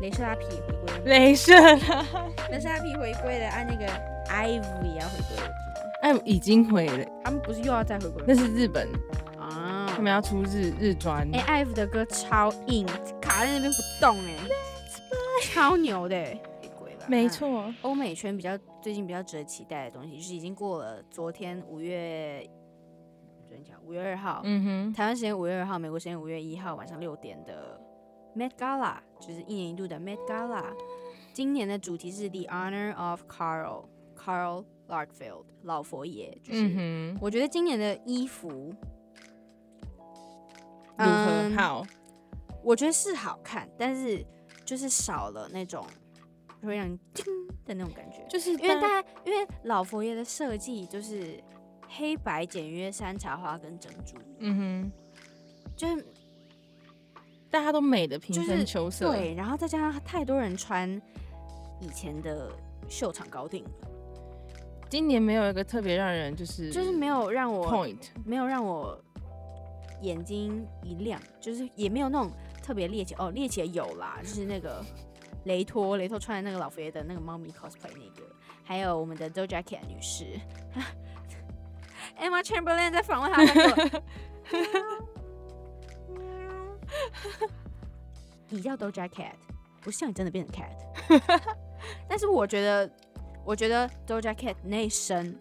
[0.00, 2.06] 雷射拉皮也回归了，镭射拉，
[2.50, 3.86] 雷射拉皮回归了，按那个
[4.30, 5.90] IVE 也要回归了，不是吗？
[6.00, 8.34] 哎，已经回了，他们不是又要再回归那？
[8.34, 8.88] 是日本，
[9.38, 11.28] 啊他，们要出日日专。
[11.34, 12.86] 哎、，IVE 的歌超硬，
[13.20, 14.34] 卡在那边不动哎、
[15.42, 16.16] 超牛的。
[17.08, 22.48] 没错，欧美圈比较最近比较值得期待的东西，就是已经过了昨天五月，
[23.46, 27.80] 昨天讲五月二号，嗯哼，台湾时间五月二号，美国时间五月一号晚上六点的
[28.36, 30.64] Met Gala，就是一年一度的 Met Gala。
[31.32, 38.48] 今年的主题是 The Honor of Carl Carl Lagerfeld 老佛爷，就是、嗯哼，我觉得今年的衣服
[40.98, 41.86] 如何嗯好？
[42.64, 44.24] 我觉得是好看，但是
[44.64, 45.86] 就是少了那种
[46.66, 47.24] 会让你叮
[47.64, 48.24] 的那种感觉。
[48.28, 51.42] 就是因为大家因为老佛爷的设计就是
[51.88, 54.92] 黑白简约山茶花跟珍珠，嗯哼
[55.76, 56.04] 就是，
[57.50, 59.12] 大家都美的平就是分秋色。
[59.12, 61.00] 对，然后再加上太多人穿
[61.80, 62.50] 以前的
[62.88, 63.70] 秀场高定了，
[64.90, 69.00] 今年没有一个特别让人就是就是没有让我 point，没有让我
[70.02, 72.30] 眼睛一亮，就是也没有那种
[72.62, 74.84] 特别猎奇哦，猎奇的有啦，就是那个
[75.44, 78.28] 雷托，雷托穿的那个老佛爷的那个猫咪 cosplay 那个，
[78.64, 80.24] 还有我们的 Doja Cat 女士，
[82.18, 84.02] Emma Chamberlain 在访问她那个。
[88.48, 89.34] 你叫 Doja Cat，
[89.82, 90.74] 不像你真的变成 cat。
[92.08, 92.90] 但是我觉得，
[93.44, 95.38] 我觉得 Doja Cat 那一身，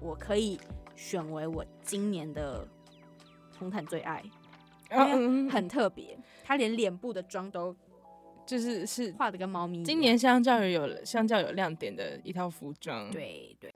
[0.00, 0.60] 我可以
[0.94, 2.68] 选为我今年的
[3.58, 4.22] 红毯最爱，
[4.90, 7.74] 因为嗯很特别，她连脸部的妆都
[8.44, 9.82] 就是是画的跟猫咪。
[9.84, 13.72] 今年相较于有相较有亮点的一套服装。，对对，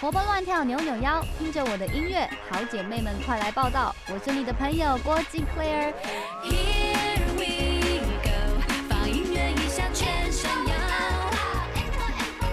[0.00, 3.94] 活蹦乱跳，扭扭腰，听着我的音乐，好姐妹们快来报道！
[4.12, 5.94] 我是你的朋友郭靖 Claire。
[6.42, 10.74] Here we go，放音乐一下全身摇。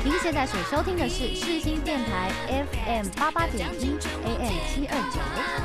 [0.06, 5.63] 您现在所收听的是世新电台 FM 八八点一 AM 七二九。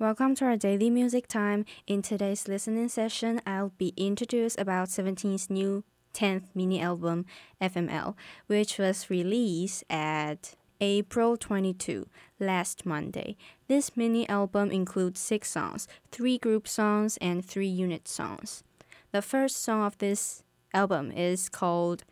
[0.00, 1.66] Welcome to our daily music time.
[1.86, 5.84] In today's listening session, I'll be introduced about 17's new
[6.14, 7.26] 10th mini album,
[7.60, 8.14] FML,
[8.46, 12.08] which was released at April 22,
[12.38, 13.36] last Monday.
[13.68, 18.64] This mini album includes six songs, three group songs, and three unit songs.
[19.12, 22.04] The first song of this album is called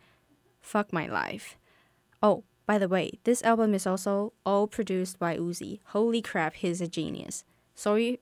[0.61, 1.57] Fuck My Life.
[2.21, 5.79] Oh, by the way, this album is also all produced by Uzi.
[5.85, 7.45] Holy crap, he's a genius.
[7.79, 8.19] Sorry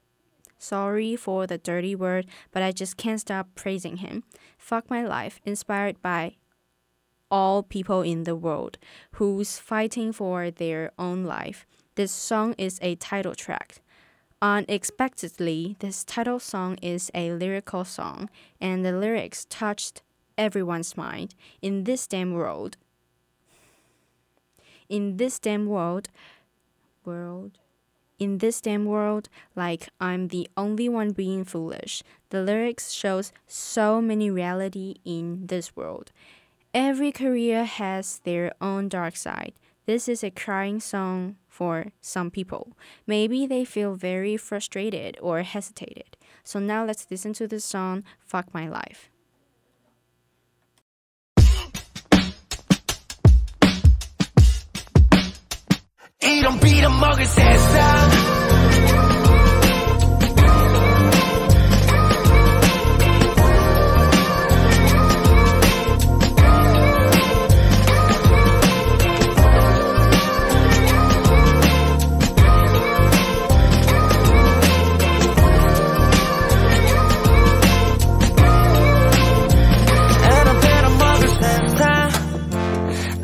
[0.60, 4.24] sorry for the dirty word, but I just can't stop praising him.
[4.56, 6.36] Fuck My Life, inspired by
[7.32, 8.78] all people in the world
[9.14, 11.66] who's fighting for their own life.
[11.96, 13.82] This song is a title track.
[14.44, 18.30] Unexpectedly, this title song is a lyrical song,
[18.62, 20.04] and the lyrics touched
[20.38, 21.34] everyone's mind.
[21.64, 22.78] In this damn world,
[24.88, 26.10] in this damn world,
[27.04, 27.58] world,
[28.20, 32.04] in this damn world, like I'm the only one being foolish.
[32.30, 36.12] The lyrics shows so many reality in this world.
[36.74, 39.54] Every career has their own dark side.
[39.86, 42.76] This is a crying song for some people.
[43.08, 46.18] Maybe they feel very frustrated or hesitated.
[46.44, 49.10] So now let's listen to the song Fuck My Life.
[56.22, 58.28] 이런 이런 빌어먹을 세상.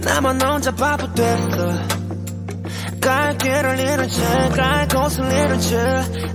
[0.06, 1.93] 나만 혼자 바보 됐어
[3.04, 5.78] 갈 길을 잃은 채갈 곳을 잃은 채.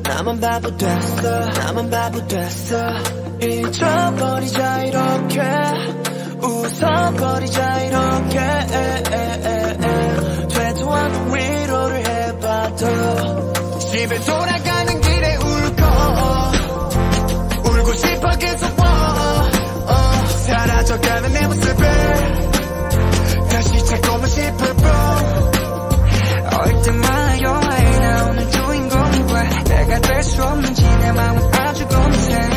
[0.03, 2.77] 나만 바보 됐어 나만 바보 됐어.
[3.41, 5.41] 잊어버리자 이렇게.
[6.43, 8.39] 웃어버리자 이렇게.
[10.49, 12.87] 되도 않는 위로를 해봐도
[13.79, 15.83] 집에 돌아가는 길에 울고
[17.65, 18.85] 울고 싶어 계속 어,
[19.87, 20.27] 어.
[20.47, 21.89] 사라져가는 내 모습을
[23.51, 25.48] 다시 찾고만 싶을 뿐
[30.39, 32.49] 수 없는지 내 마음은 아주 고민해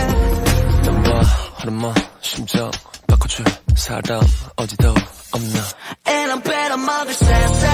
[0.86, 1.20] 넘버
[1.58, 2.70] 흐름어 심장
[3.08, 3.44] 바꿔줄
[3.76, 4.22] 사람
[4.56, 4.90] 어디도
[5.32, 5.60] 없나.
[6.08, 7.70] And I'm better 먹을 세상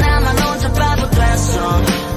[0.00, 2.11] 나만 혼자 바보 됐어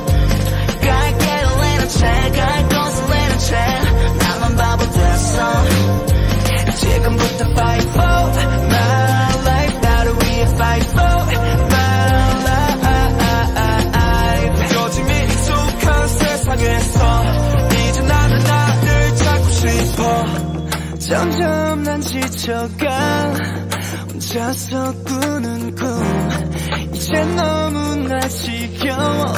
[22.46, 23.34] 난 지쳐가
[24.12, 26.94] 혼자서 꾸는 꿈.
[26.94, 29.34] 이제 너무나 지겨워.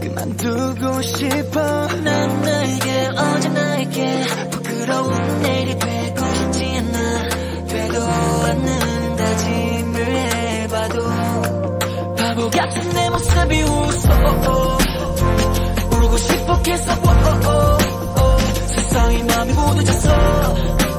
[0.00, 1.86] 그만두고 싶어.
[2.04, 7.28] 난 나에게 어제 나에게 부끄러운 내일이 되고 싶지 않아.
[7.66, 11.00] 되도 않는 다짐을 해봐도.
[12.16, 14.78] 바보 같은 내 모습이 웃어.
[15.90, 17.04] 울고 싶어 계속.
[18.66, 20.93] 세상이 마음이 무뎌졌어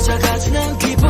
[0.00, 1.08] 작아지는 기분.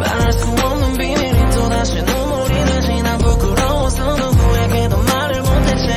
[0.00, 5.88] 말할 수 없는 비밀이 또다시 눈물이 나지 난 부끄러워서 누구에게도 말을 못했지.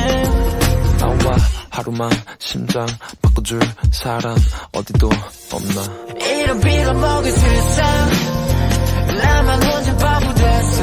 [0.98, 1.36] 나와
[1.70, 2.86] 하루만 심장
[3.22, 4.36] 바꿔줄 사람
[4.72, 5.10] 어디도
[5.52, 5.82] 없나.
[6.20, 8.10] 이런 빌어먹을 세상
[9.18, 10.82] 나만 혼자 바보 됐어.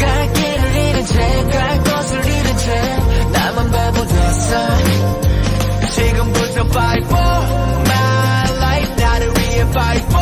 [0.00, 2.98] 갈 길을 잃은 채갈 곳을 잃은 채
[3.32, 5.10] 나만 바보 됐어.
[5.90, 7.79] 지금부터 위해
[9.72, 10.19] fight for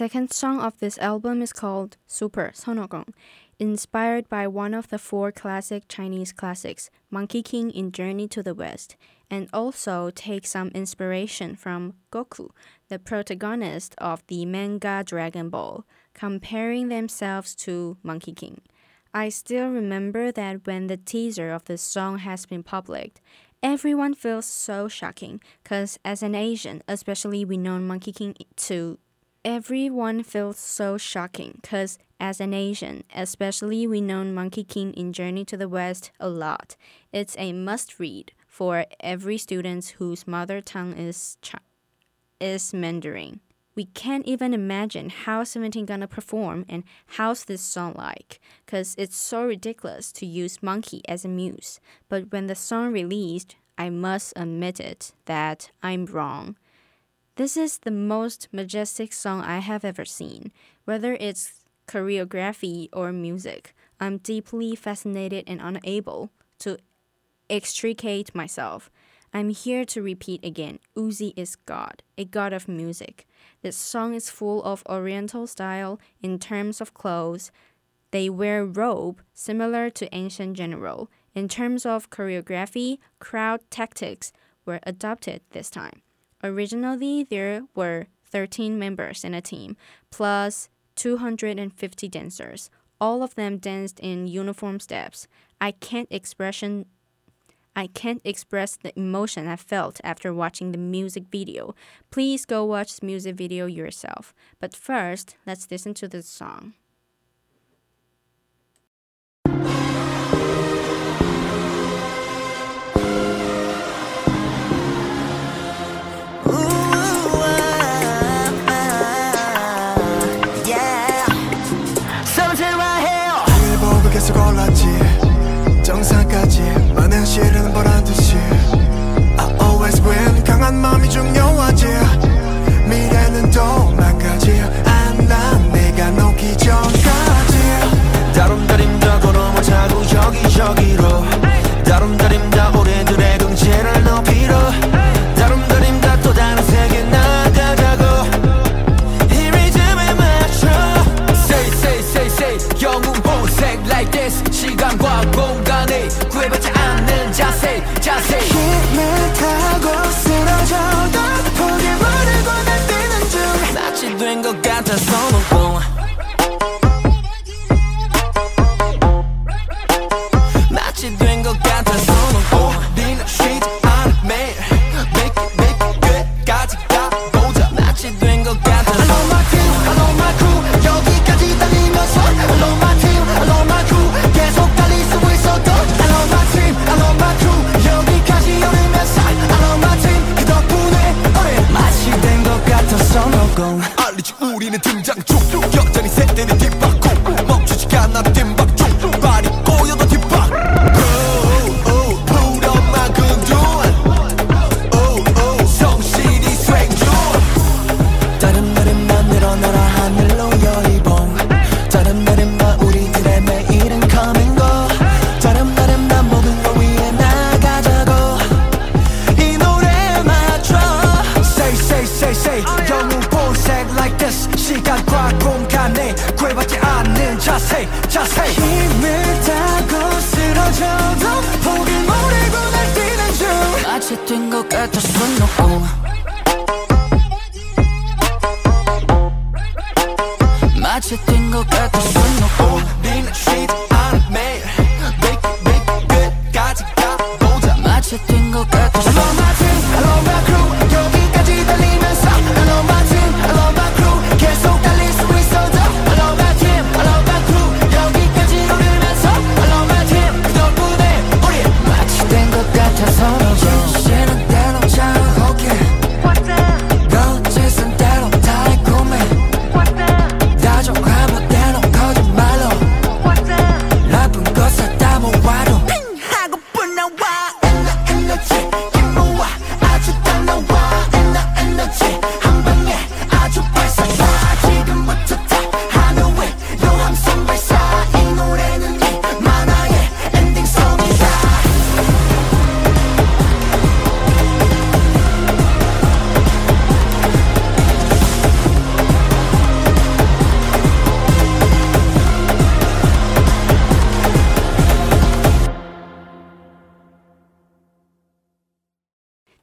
[0.00, 3.12] second song of this album is called Super Sonogong,
[3.58, 8.54] inspired by one of the four classic Chinese classics, Monkey King in Journey to the
[8.54, 8.96] West,
[9.30, 12.48] and also takes some inspiration from Goku,
[12.88, 15.84] the protagonist of the manga Dragon Ball,
[16.14, 18.62] comparing themselves to Monkey King.
[19.12, 23.20] I still remember that when the teaser of the song has been published,
[23.62, 28.98] everyone feels so shocking because as an Asian, especially we know Monkey King to
[29.44, 35.44] everyone feels so shocking because as an Asian, especially we know Monkey King in Journey
[35.46, 36.76] to the West a lot.
[37.12, 41.38] It's a must read for every student whose mother tongue is
[42.40, 43.40] is Mandarin.
[43.74, 49.16] We can't even imagine how Seventeen gonna perform and how's this song like, cause it's
[49.16, 51.80] so ridiculous to use monkey as a muse.
[52.08, 56.56] But when the song released, I must admit it that I'm wrong.
[57.40, 60.52] This is the most majestic song I have ever seen,
[60.84, 63.74] whether it's choreography or music.
[63.98, 66.28] I'm deeply fascinated and unable
[66.58, 66.76] to
[67.48, 68.90] extricate myself.
[69.32, 73.26] I'm here to repeat again Uzi is God, a god of music.
[73.62, 77.50] This song is full of oriental style in terms of clothes.
[78.10, 81.08] They wear robe similar to ancient general.
[81.34, 84.30] In terms of choreography, crowd tactics
[84.66, 86.02] were adopted this time.
[86.42, 89.76] Originally, there were 13 members in a team,
[90.10, 92.70] plus 250 dancers.
[93.00, 95.26] All of them danced in uniform steps.
[95.60, 96.86] I can't expression
[97.76, 101.74] I can't express the emotion I felt after watching the music video.
[102.10, 104.34] Please go watch the music video yourself.
[104.58, 106.74] But first, let's listen to the song.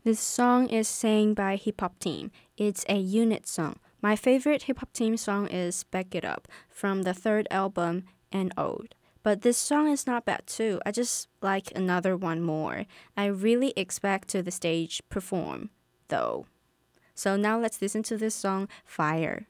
[0.08, 2.32] This song is sang by hip hop team.
[2.56, 3.76] It's a unit song.
[4.02, 8.54] My favorite hip hop team song is Back It Up from the third album and
[8.58, 8.96] Old.
[9.22, 10.80] But this song is not bad too.
[10.86, 12.86] I just like another one more.
[13.18, 15.72] I really expect to the stage perform
[16.08, 16.46] though.
[17.14, 19.48] So now let's listen to this song Fire.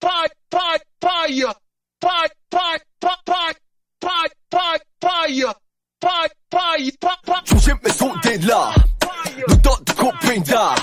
[0.00, 1.54] Fire, fire, fire.
[2.00, 3.54] Fire, fire, fire, fire.
[4.00, 5.54] Fire, fire, fire.
[6.00, 8.89] Fire, fire, fire.
[9.19, 10.75] 조심해 손대라 눈 떠뜨고 빈다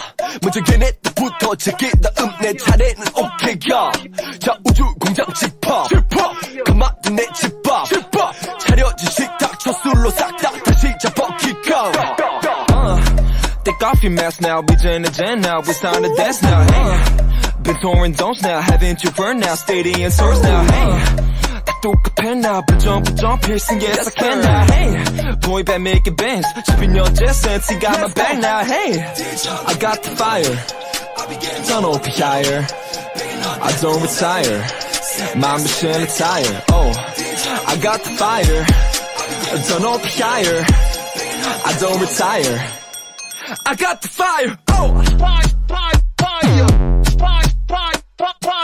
[0.42, 3.92] 먼저 걔네들부터 제기 다음 내 차례는 오케이야
[4.40, 5.88] 자 우주 공장 집합
[6.64, 7.86] 가마든 내 집밥
[8.58, 11.92] 차려진 식탁 저술로 싹다 다시 잡아기가
[12.74, 12.98] Uh,
[13.64, 16.62] take off your mask now, we in the gen now, it's time to dance now.
[16.64, 20.64] Hey, been touring zones now, haven't you burned now, stadium tours now.
[20.64, 21.35] Hey,
[21.86, 24.64] 똑똑해 now, but jump, but jump, piercing, yes I can now.
[24.72, 24.90] Hey,
[25.46, 28.64] boy band making bands, shipping your jet sense, you got my back now.
[28.64, 28.90] Hey,
[29.70, 30.54] I got the fire,
[31.66, 32.66] turn up higher,
[33.68, 34.58] I don't retire,
[35.36, 36.56] my machine attire.
[36.76, 36.90] Oh,
[37.72, 38.60] I got the fire,
[39.68, 40.58] turn up higher,
[41.68, 42.58] I don't retire.
[43.66, 44.56] I got the fire.
[44.68, 44.88] Oh,
[45.18, 46.66] Fire, fire, fire,
[47.18, 48.55] fire, fire, fire, fire,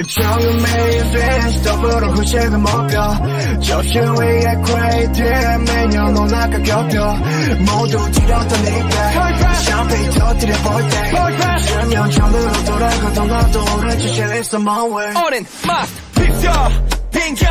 [0.00, 7.16] 열정은 매일 돼 스톱으로 후식을 먹여 접시 위에 크레이트 매년 올라가 겹겨
[7.60, 15.26] 모두 뒤렸던 이때 샴페인 터뜨려볼 때 10년 전으로 돌아가던 나도 오래 지쳐 있어 my way
[15.26, 17.48] 오랜 맛 비벼 빈견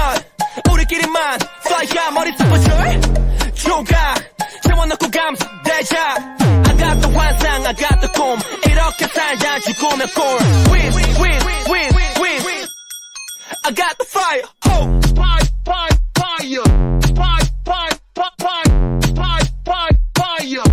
[0.72, 4.16] 우리끼리만 fly high 머리 덮어줄 조각
[4.64, 6.16] 채워넣고 감싸대자
[6.66, 10.24] I got the 환상 I got the 꿈 이렇게 살자 죽으면 꼴
[10.72, 12.68] Win win win win
[13.66, 16.64] I got the fire oh Fire, fire, fire,
[17.16, 18.70] fire, fire, fire,
[19.16, 20.64] fire, fire, fire,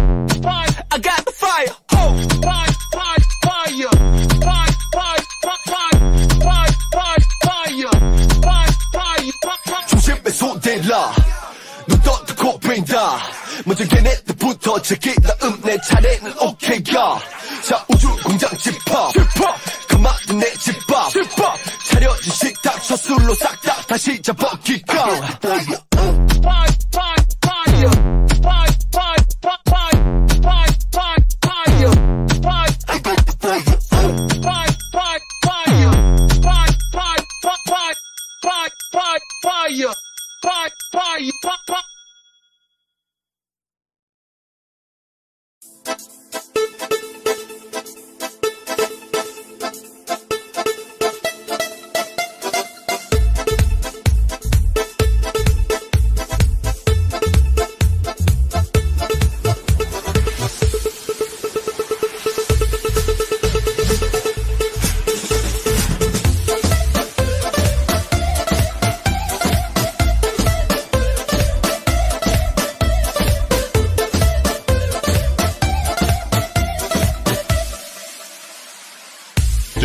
[0.42, 0.70] fire.
[0.90, 2.79] I got the fire oh Fire, fire, fire,
[12.81, 13.17] 빈다
[13.65, 17.19] 먼저 걔네들부터 제기 다음 내 차례는 오케이야
[17.63, 19.11] 자 우주 공장 집합
[19.87, 21.11] 가마든 내 집밥
[21.89, 25.05] 차려진 식탁 저술로 싹 다 다시 잡아기가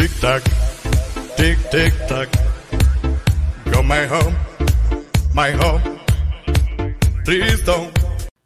[0.06, 0.42] Tick tock,
[1.36, 2.28] tick tick tock.
[3.72, 4.36] Go my home,
[5.34, 5.98] my home.
[7.24, 7.92] Please don't.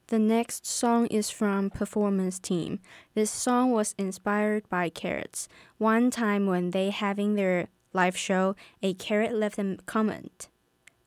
[0.06, 2.80] The next song is from Performance Team.
[3.12, 5.48] This song was inspired by Carrots.
[5.76, 10.48] One time when they having their live show, a carrot left a comment.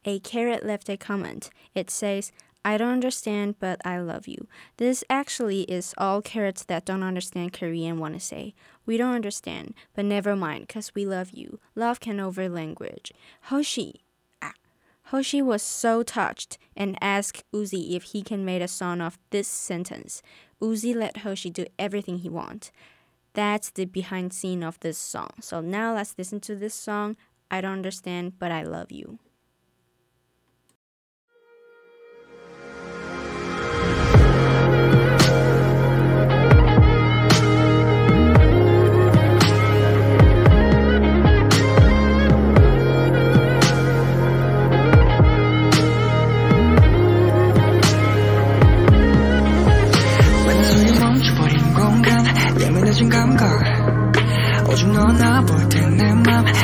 [0.05, 1.49] A carrot left a comment.
[1.73, 2.31] It says,
[2.65, 4.47] I don't understand, but I love you.
[4.77, 8.53] This actually is all carrots that don't understand Korean want to say.
[8.85, 11.59] We don't understand, but never mind, because we love you.
[11.75, 13.11] Love can over language.
[13.43, 14.01] Hoshi.
[14.41, 14.53] Ah.
[15.07, 19.47] Hoshi was so touched and asked Uzi if he can make a song of this
[19.47, 20.21] sentence.
[20.61, 22.71] Uzi let Hoshi do everything he want.
[23.33, 25.31] That's the behind scene of this song.
[25.41, 27.17] So now let's listen to this song.
[27.51, 29.19] I don't understand, but I love you.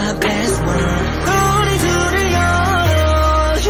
[0.00, 3.68] my best 우리 둘을 열어줘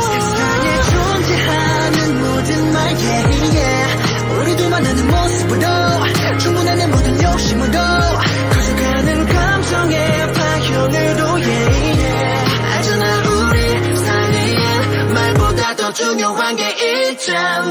[0.00, 5.64] 세상에 존재하는 모든 말 yeah, 우리 둘만 아는 모습으로
[6.38, 12.40] 충분한 내 모든 욕심으로 커져가는 감정의 파형으로 yeah, yeah.
[13.30, 16.68] 우리 사이에 말보다 더 중요한 게
[17.08, 17.69] 있잖아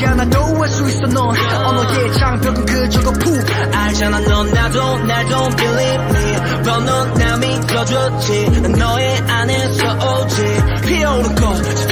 [0.00, 0.24] 알잖아.
[0.30, 3.36] 또할수 있어 넌 언어의 장벽은 그저도 푹
[3.74, 4.20] 알잖아.
[4.20, 6.30] 넌 나도 나도 believe me.
[6.62, 8.50] But 넌나 믿어줬지.
[8.78, 10.86] 너의 안에서 오지.
[10.86, 11.89] 피어오른 것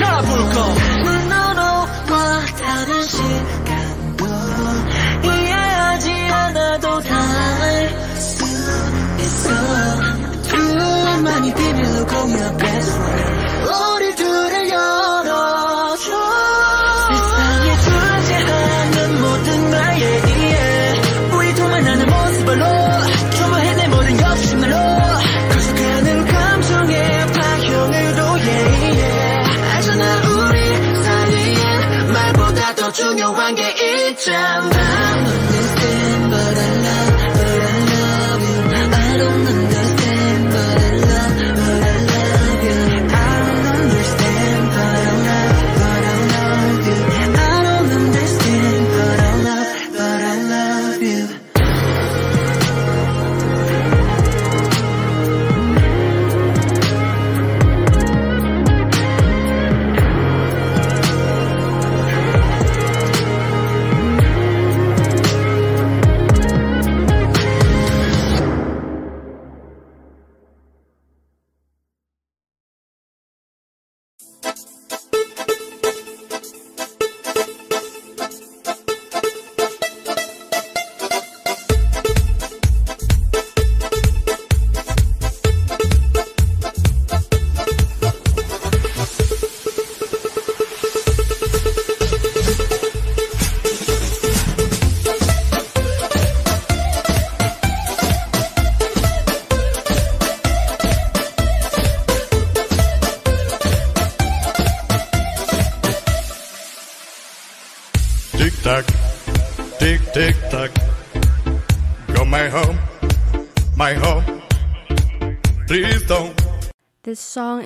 [34.29, 34.58] show.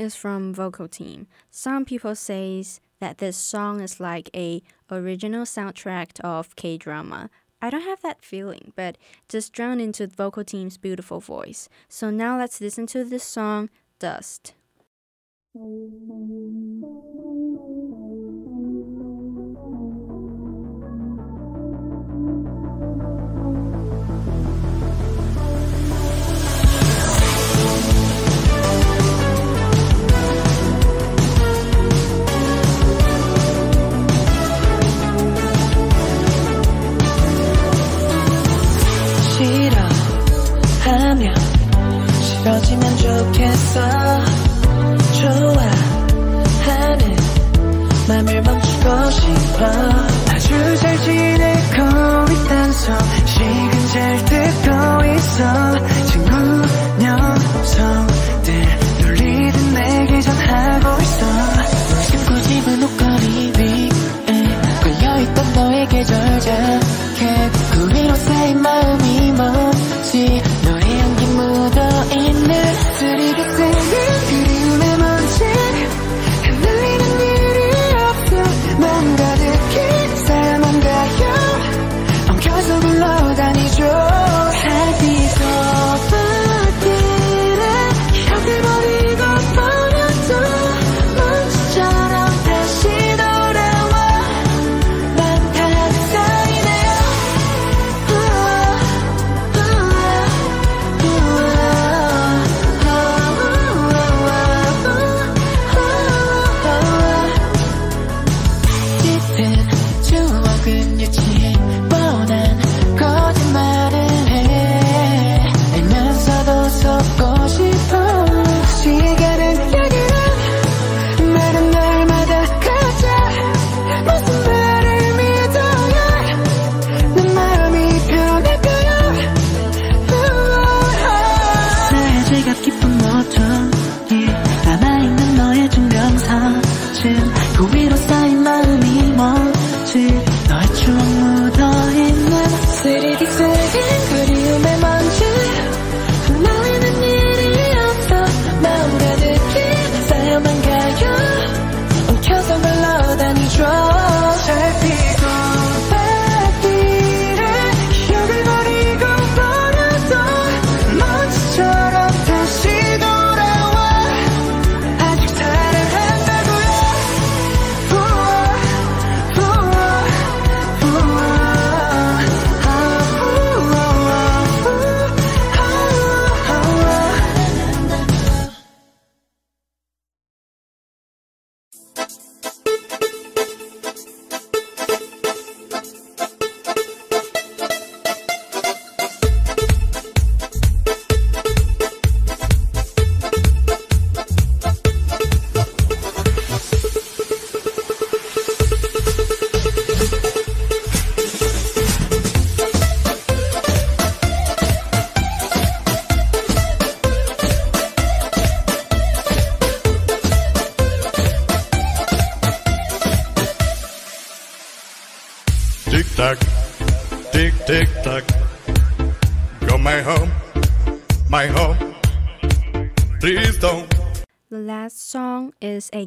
[0.03, 1.27] is from Vocal Team.
[1.51, 7.31] Some people says that this song is like a original soundtrack of K-drama.
[7.63, 8.99] I don't have that feeling, but
[9.29, 11.69] just drown into Vocal Team's beautiful voice.
[11.89, 14.55] So now let's listen to this song, Dust.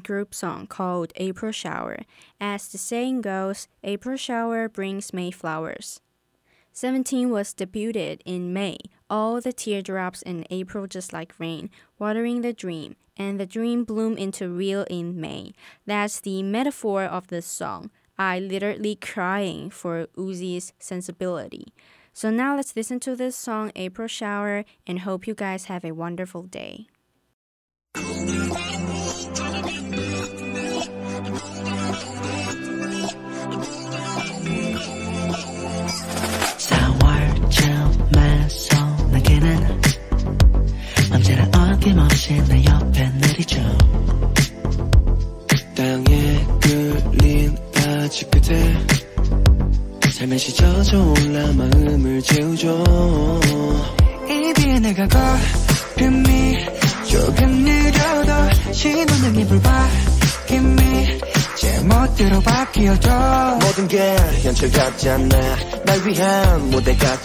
[0.06, 2.00] Group song called April Shower.
[2.40, 6.00] As the saying goes, April shower brings May flowers.
[6.72, 8.78] Seventeen was debuted in May.
[9.10, 14.18] All the teardrops in April just like rain, watering the dream, and the dream bloom
[14.18, 15.54] into real in May.
[15.86, 17.92] That's the metaphor of this song.
[18.18, 21.68] I literally crying for Uzi's sensibility.
[22.14, 25.92] So now let's listen to this song April Shower and hope you guys have a
[25.92, 26.88] wonderful day.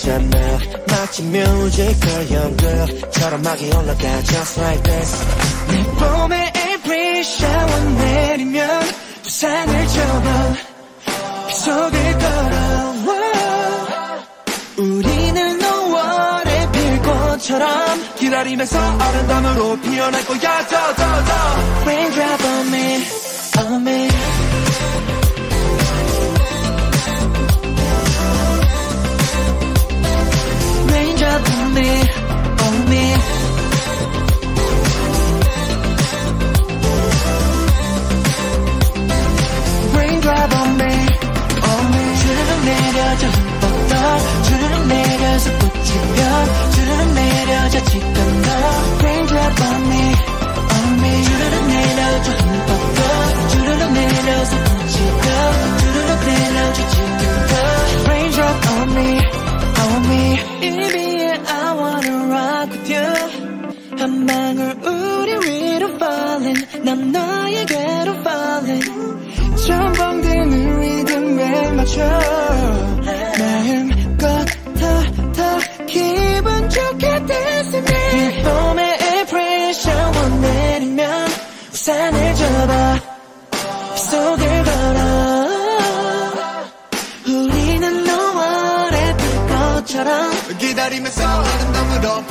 [0.00, 0.58] 같잖아.
[0.88, 5.26] 마치 뮤지컬 연극처럼 막이 올라가 just like this.
[5.68, 8.82] 내 봄에 April shower 내리면
[9.22, 10.54] 부산을 접어
[11.48, 13.20] 빗속을 걸어와.
[14.78, 20.66] 우리는 5월의 빌꽃처럼 기다리면서 아름다움으로 피어날 거야.
[20.66, 21.32] 더더더
[21.84, 23.04] Raindrop on me
[23.58, 24.09] on me
[31.75, 31.89] me
[32.65, 33.05] on me
[39.95, 40.93] Raindrop on me
[41.69, 43.93] on me 주르륵 내려져 흠뻑 더
[44.43, 48.49] 주르륵 내려서 꽃이 펴 주르륵 내려져 지금 더
[49.03, 50.03] Raindrop on me
[50.75, 52.99] on me 주르륵 내려져 흠뻑 더
[53.49, 55.27] 주르륵 내려서 꽃이 펴
[55.79, 57.09] 주르륵 내려져 지금
[57.49, 57.53] 더
[58.09, 59.19] Raindrop on me
[59.85, 61.28] on me 이 비
[62.68, 63.50] you
[63.98, 66.66] 한 방울 우리 위로 falling.
[66.84, 69.66] 난 너에게로 falling.
[69.66, 72.00] 전방등을 리듬에 맞춰.
[73.38, 74.44] 마음껏
[74.78, 77.06] 더, 더 기분 좋게
[78.12, 81.28] 이 봄에 April shower 내리면
[81.72, 82.98] 우산을 접어.
[83.94, 85.48] 빗속을 걸어.
[87.26, 90.30] 우리는 5월의 불꽃처럼.
[90.58, 92.19] 기다리면서 아름다움으로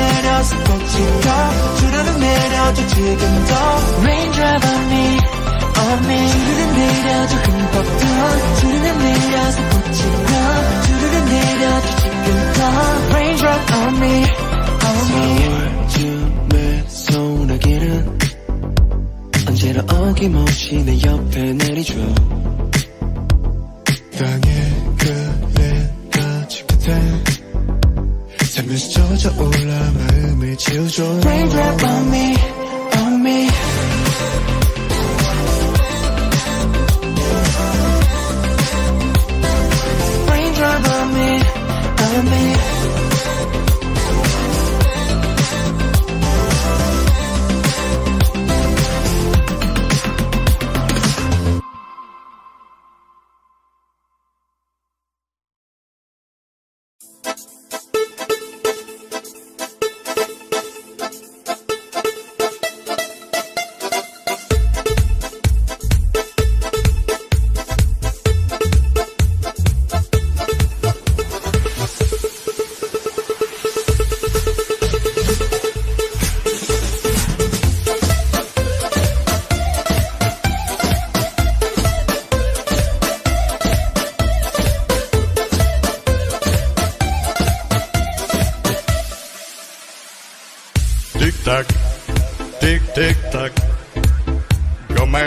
[0.00, 0.68] 내려서 더
[1.76, 2.86] 주르륵 내려줘.
[2.88, 3.52] 지금 더
[4.02, 5.18] Raindrop on me
[5.78, 6.18] on me.
[6.30, 7.32] 주르륵 내려줘.
[7.36, 8.04] 흠뻑 더
[8.60, 11.86] 주르륵 내려서 더 주르륵 내려줘.
[11.96, 12.26] 지금
[12.56, 12.60] 더
[13.12, 14.14] Raindrop on me
[14.88, 15.20] on me.
[15.90, 18.18] 4월쯤에 소나기는
[19.48, 21.94] 언제나 어김없이 내 옆에 내리죠
[30.90, 31.20] control.
[31.20, 32.29] Raindrop on me.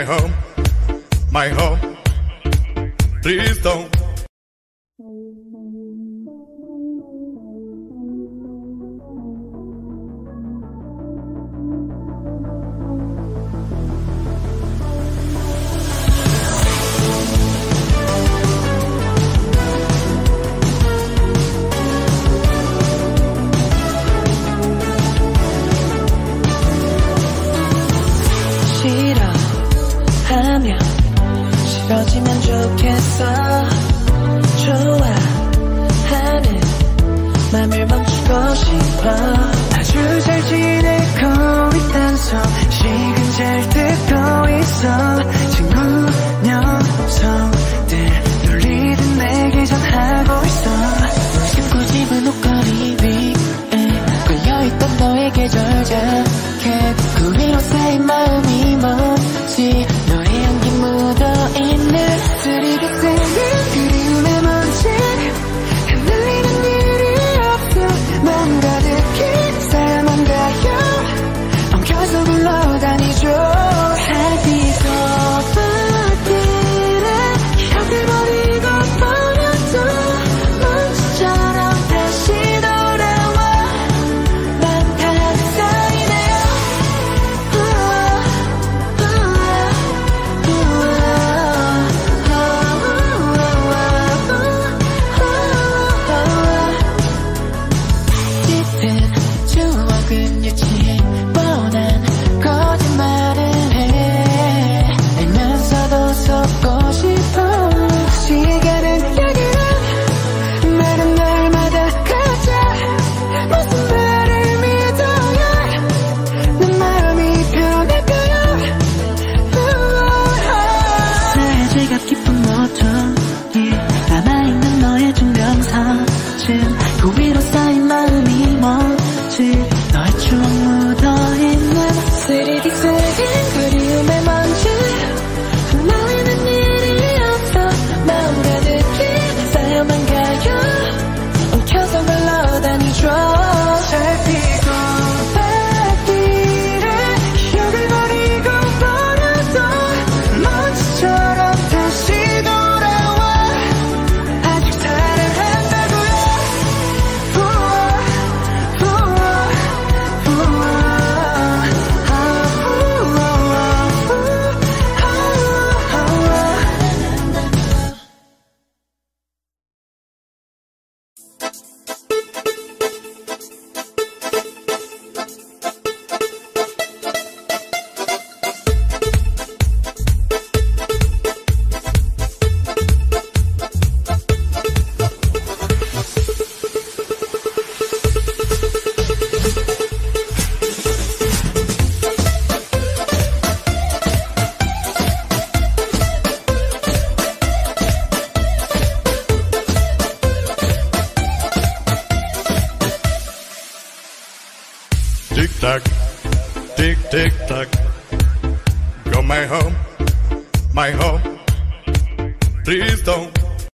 [0.04, 0.32] Home,
[1.30, 1.96] my home.
[3.22, 4.03] Please don't.